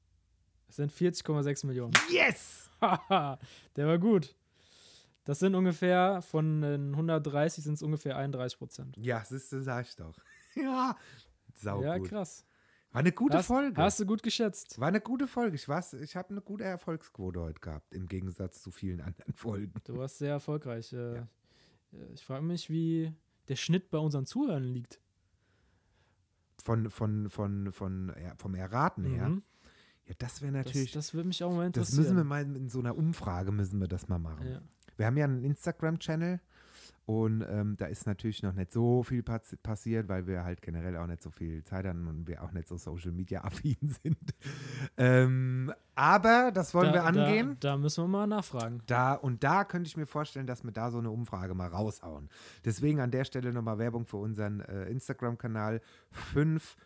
Es 0.69 0.77
sind 0.77 0.91
40,6 0.91 1.65
Millionen. 1.67 1.93
Yes! 2.09 2.69
Der 2.79 3.87
war 3.87 3.99
gut. 3.99 4.35
Das 5.25 5.39
sind 5.39 5.55
ungefähr, 5.55 6.21
von 6.21 6.61
den 6.61 6.91
130 6.91 7.63
sind 7.63 7.75
es 7.75 7.83
ungefähr 7.83 8.17
31 8.17 8.57
Prozent. 8.57 8.97
Ja, 8.97 9.23
siehst 9.23 9.51
du, 9.51 9.61
sag 9.61 9.85
ich 9.87 9.95
doch. 9.95 10.17
Ja, 10.55 10.95
sau 11.55 11.81
Ja, 11.81 11.97
gut. 11.97 12.09
krass. 12.09 12.45
War 12.93 12.99
eine 12.99 13.11
gute 13.11 13.37
hast, 13.39 13.47
Folge. 13.47 13.81
Hast 13.81 13.99
du 13.99 14.05
gut 14.05 14.23
geschätzt. 14.23 14.79
War 14.79 14.87
eine 14.87 15.01
gute 15.01 15.27
Folge. 15.27 15.55
Ich, 15.55 15.67
ich 15.67 16.15
habe 16.15 16.29
eine 16.29 16.41
gute 16.41 16.63
Erfolgsquote 16.63 17.41
heute 17.41 17.59
gehabt, 17.59 17.93
im 17.93 18.07
Gegensatz 18.07 18.61
zu 18.61 18.71
vielen 18.71 19.01
anderen 19.01 19.33
Folgen. 19.33 19.73
Du 19.83 19.97
warst 19.97 20.19
sehr 20.19 20.31
erfolgreich. 20.31 20.93
Äh, 20.93 21.15
Ja. 21.15 21.27
äh, 21.93 22.13
Ich 22.13 22.23
frage 22.23 22.45
mich, 22.45 22.69
wie 22.69 23.11
der 23.49 23.55
Schnitt 23.55 23.89
bei 23.89 23.97
unseren 23.97 24.25
Zuhörern 24.25 24.63
liegt. 24.63 24.99
Von, 26.63 26.89
von, 26.89 27.29
von, 27.29 27.71
von, 27.73 28.13
ja, 28.21 28.35
vom 28.37 28.55
Erraten 28.55 29.03
her. 29.05 29.27
Mhm. 29.29 29.43
Ja, 30.05 30.13
das 30.19 30.41
wäre 30.41 30.53
Das, 30.53 30.65
natürlich. 30.67 30.91
das 30.91 31.13
würde 31.13 31.27
mich 31.27 31.43
auch 31.43 31.51
mal 31.51 31.69
Das, 31.71 31.89
interessieren. 31.89 32.03
müssen 32.03 32.17
wir 32.17 32.23
mal 32.23 32.43
in 32.55 32.69
so 32.69 32.79
einer 32.79 32.95
Umfrage 32.95 33.51
müssen 33.51 33.79
wir 33.79 33.87
das 33.87 34.07
mal 34.07 34.19
machen. 34.19 34.47
Ja. 34.47 34.61
Wir 34.97 35.05
haben 35.07 35.17
ja 35.17 35.25
einen 35.25 35.43
Instagram-Channel 35.43 36.39
und 37.05 37.45
ähm, 37.49 37.75
da 37.77 37.87
ist 37.87 38.07
natürlich 38.07 38.43
noch 38.43 38.53
nicht 38.53 38.71
so 38.71 39.03
viel 39.03 39.23
pass 39.23 39.57
passiert, 39.61 40.07
weil 40.07 40.25
wir 40.25 40.45
halt 40.45 40.61
generell 40.61 40.95
auch 40.95 41.07
nicht 41.07 41.21
so 41.21 41.31
viel 41.31 41.63
Zeit 41.65 41.85
haben 41.85 42.07
und 42.07 42.27
wir 42.27 42.41
auch 42.41 42.53
nicht 42.53 42.67
so 42.67 42.77
Social-Media-affin 42.77 43.77
sind. 44.03 44.33
ähm, 44.97 45.73
aber 45.95 46.51
das 46.53 46.73
wollen 46.73 46.87
da, 46.87 46.93
wir 46.93 47.03
angehen. 47.03 47.57
Da, 47.59 47.71
da 47.71 47.77
müssen 47.77 48.05
wir 48.05 48.07
mal 48.07 48.27
nachfragen. 48.27 48.81
Da 48.87 49.15
und 49.15 49.43
da 49.43 49.65
könnte 49.65 49.89
ich 49.89 49.97
mir 49.97 50.05
vorstellen, 50.05 50.47
dass 50.47 50.63
wir 50.63 50.71
da 50.71 50.91
so 50.91 50.99
eine 50.99 51.11
Umfrage 51.11 51.53
mal 51.53 51.67
raushauen. 51.67 52.29
Deswegen 52.63 53.01
an 53.01 53.11
der 53.11 53.25
Stelle 53.25 53.51
nochmal 53.51 53.79
Werbung 53.79 54.05
für 54.05 54.17
unseren 54.17 54.61
äh, 54.61 54.85
Instagram-Kanal 54.85 55.81
5 56.11 56.77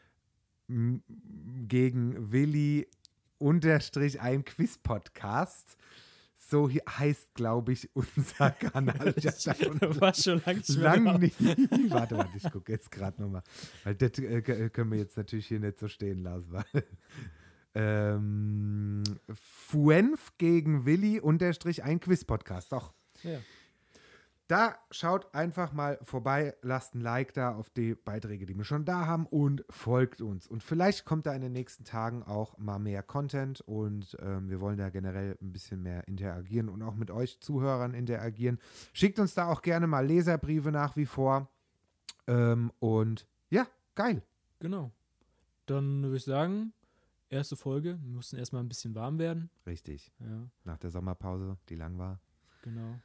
gegen 0.67 2.32
Willi 2.32 2.88
unterstrich 3.38 4.19
ein 4.19 4.43
Quiz-Podcast. 4.43 5.77
So 6.49 6.69
heißt, 6.69 7.33
glaube 7.36 7.73
ich, 7.73 7.89
unser 7.93 8.51
Kanal. 8.60 9.13
Davon 9.13 9.81
War 10.01 10.13
schon 10.13 10.41
lange 10.45 10.60
nicht 10.60 10.77
mehr 10.77 10.95
Lang 10.95 11.19
nicht. 11.19 11.39
warte, 11.91 12.17
warte, 12.17 12.38
ich 12.38 12.49
gucke 12.51 12.71
jetzt 12.71 12.89
gerade 12.89 13.21
nochmal. 13.21 13.43
Weil 13.83 13.95
das 13.95 14.17
äh, 14.19 14.41
k- 14.41 14.69
können 14.69 14.91
wir 14.91 14.97
jetzt 14.97 15.17
natürlich 15.17 15.47
hier 15.47 15.60
nicht 15.60 15.77
so 15.77 15.88
stehen 15.89 16.19
lassen. 16.19 16.51
Weil, 16.51 16.83
ähm, 17.75 19.03
Fuenf 19.33 20.31
gegen 20.38 20.86
Willi 20.86 21.19
unterstrich 21.19 21.83
ein 21.83 21.99
Quiz-Podcast. 21.99 22.71
Doch. 22.71 22.93
Ja. 23.23 23.39
Da 24.47 24.77
schaut 24.91 25.33
einfach 25.36 25.73
mal 25.73 25.99
vorbei, 26.01 26.55
lasst 26.62 26.95
ein 26.95 27.01
Like 27.01 27.33
da 27.33 27.53
auf 27.53 27.69
die 27.69 27.95
Beiträge, 27.95 28.45
die 28.45 28.55
wir 28.55 28.63
schon 28.63 28.86
da 28.86 29.05
haben 29.05 29.25
und 29.25 29.65
folgt 29.69 30.21
uns. 30.21 30.47
Und 30.47 30.63
vielleicht 30.63 31.03
kommt 31.03 31.25
da 31.25 31.33
in 31.33 31.41
den 31.41 31.51
nächsten 31.51 31.83
Tagen 31.83 32.23
auch 32.23 32.57
mal 32.57 32.79
mehr 32.79 33.03
Content 33.03 33.60
und 33.62 34.15
ähm, 34.21 34.49
wir 34.49 34.62
wollen 34.62 34.77
da 34.77 34.89
generell 34.89 35.38
ein 35.41 35.51
bisschen 35.51 35.81
mehr 35.83 36.07
interagieren 36.07 36.69
und 36.69 36.81
auch 36.81 36.95
mit 36.95 37.12
euch 37.12 37.41
Zuhörern 37.41 37.93
interagieren. 37.93 38.57
Schickt 38.93 39.19
uns 39.19 39.33
da 39.33 39.47
auch 39.51 39.62
gerne 39.62 39.86
mal 39.86 40.05
Leserbriefe 40.07 40.71
nach 40.71 40.95
wie 40.95 41.05
vor. 41.05 41.49
Ähm, 42.25 42.71
und 42.79 43.27
ja, 43.49 43.67
geil. 43.95 44.23
Genau. 44.60 44.91
Dann 45.65 46.03
würde 46.03 46.15
ich 46.17 46.23
sagen, 46.23 46.71
erste 47.29 47.57
Folge. 47.57 47.99
Wir 48.01 48.12
mussten 48.15 48.38
erstmal 48.38 48.63
ein 48.63 48.69
bisschen 48.69 48.95
warm 48.95 49.19
werden. 49.19 49.49
Richtig. 49.65 50.13
Ja, 50.19 50.47
Nach 50.63 50.77
der 50.77 50.89
Sommerpause, 50.89 51.57
die 51.67 51.75
lang 51.75 51.97
war. 51.97 52.21
genau. 52.62 52.97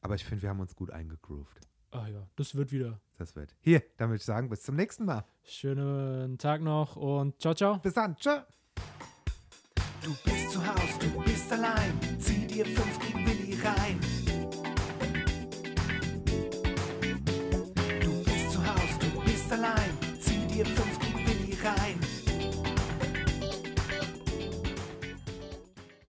Aber 0.00 0.14
ich 0.14 0.24
finde, 0.24 0.42
wir 0.42 0.50
haben 0.50 0.60
uns 0.60 0.76
gut 0.76 0.90
eingegroovt. 0.90 1.60
Ach 1.90 2.06
ja, 2.06 2.26
das 2.36 2.54
wird 2.54 2.70
wieder. 2.70 3.00
Das 3.16 3.34
wird. 3.34 3.54
Hier, 3.60 3.82
dann 3.96 4.10
würde 4.10 4.18
ich 4.18 4.24
sagen, 4.24 4.48
bis 4.48 4.62
zum 4.62 4.76
nächsten 4.76 5.04
Mal. 5.04 5.24
Schönen 5.42 6.38
Tag 6.38 6.60
noch 6.60 6.96
und 6.96 7.40
ciao, 7.40 7.54
ciao. 7.54 7.78
Bis 7.78 7.94
dann. 7.94 8.16
Tschö. 8.16 8.42
Du 10.02 10.14
bist 10.24 10.52
zu 10.52 10.64
Haus, 10.64 10.98
du 11.00 11.22
bist 11.24 11.52
allein. 11.52 11.98
Zieh 12.20 12.46
dir 12.46 12.64
fünf 12.66 12.98
gegen 13.00 13.26
Willi 13.26 13.58
rein. 13.60 13.98
Du 18.00 18.24
bist 18.24 18.52
zu 18.52 18.66
Haus, 18.66 18.98
du 19.00 19.20
bist 19.24 19.52
allein. 19.52 19.90
Zieh 20.20 20.46
dir 20.46 20.66
fünf 20.66 21.07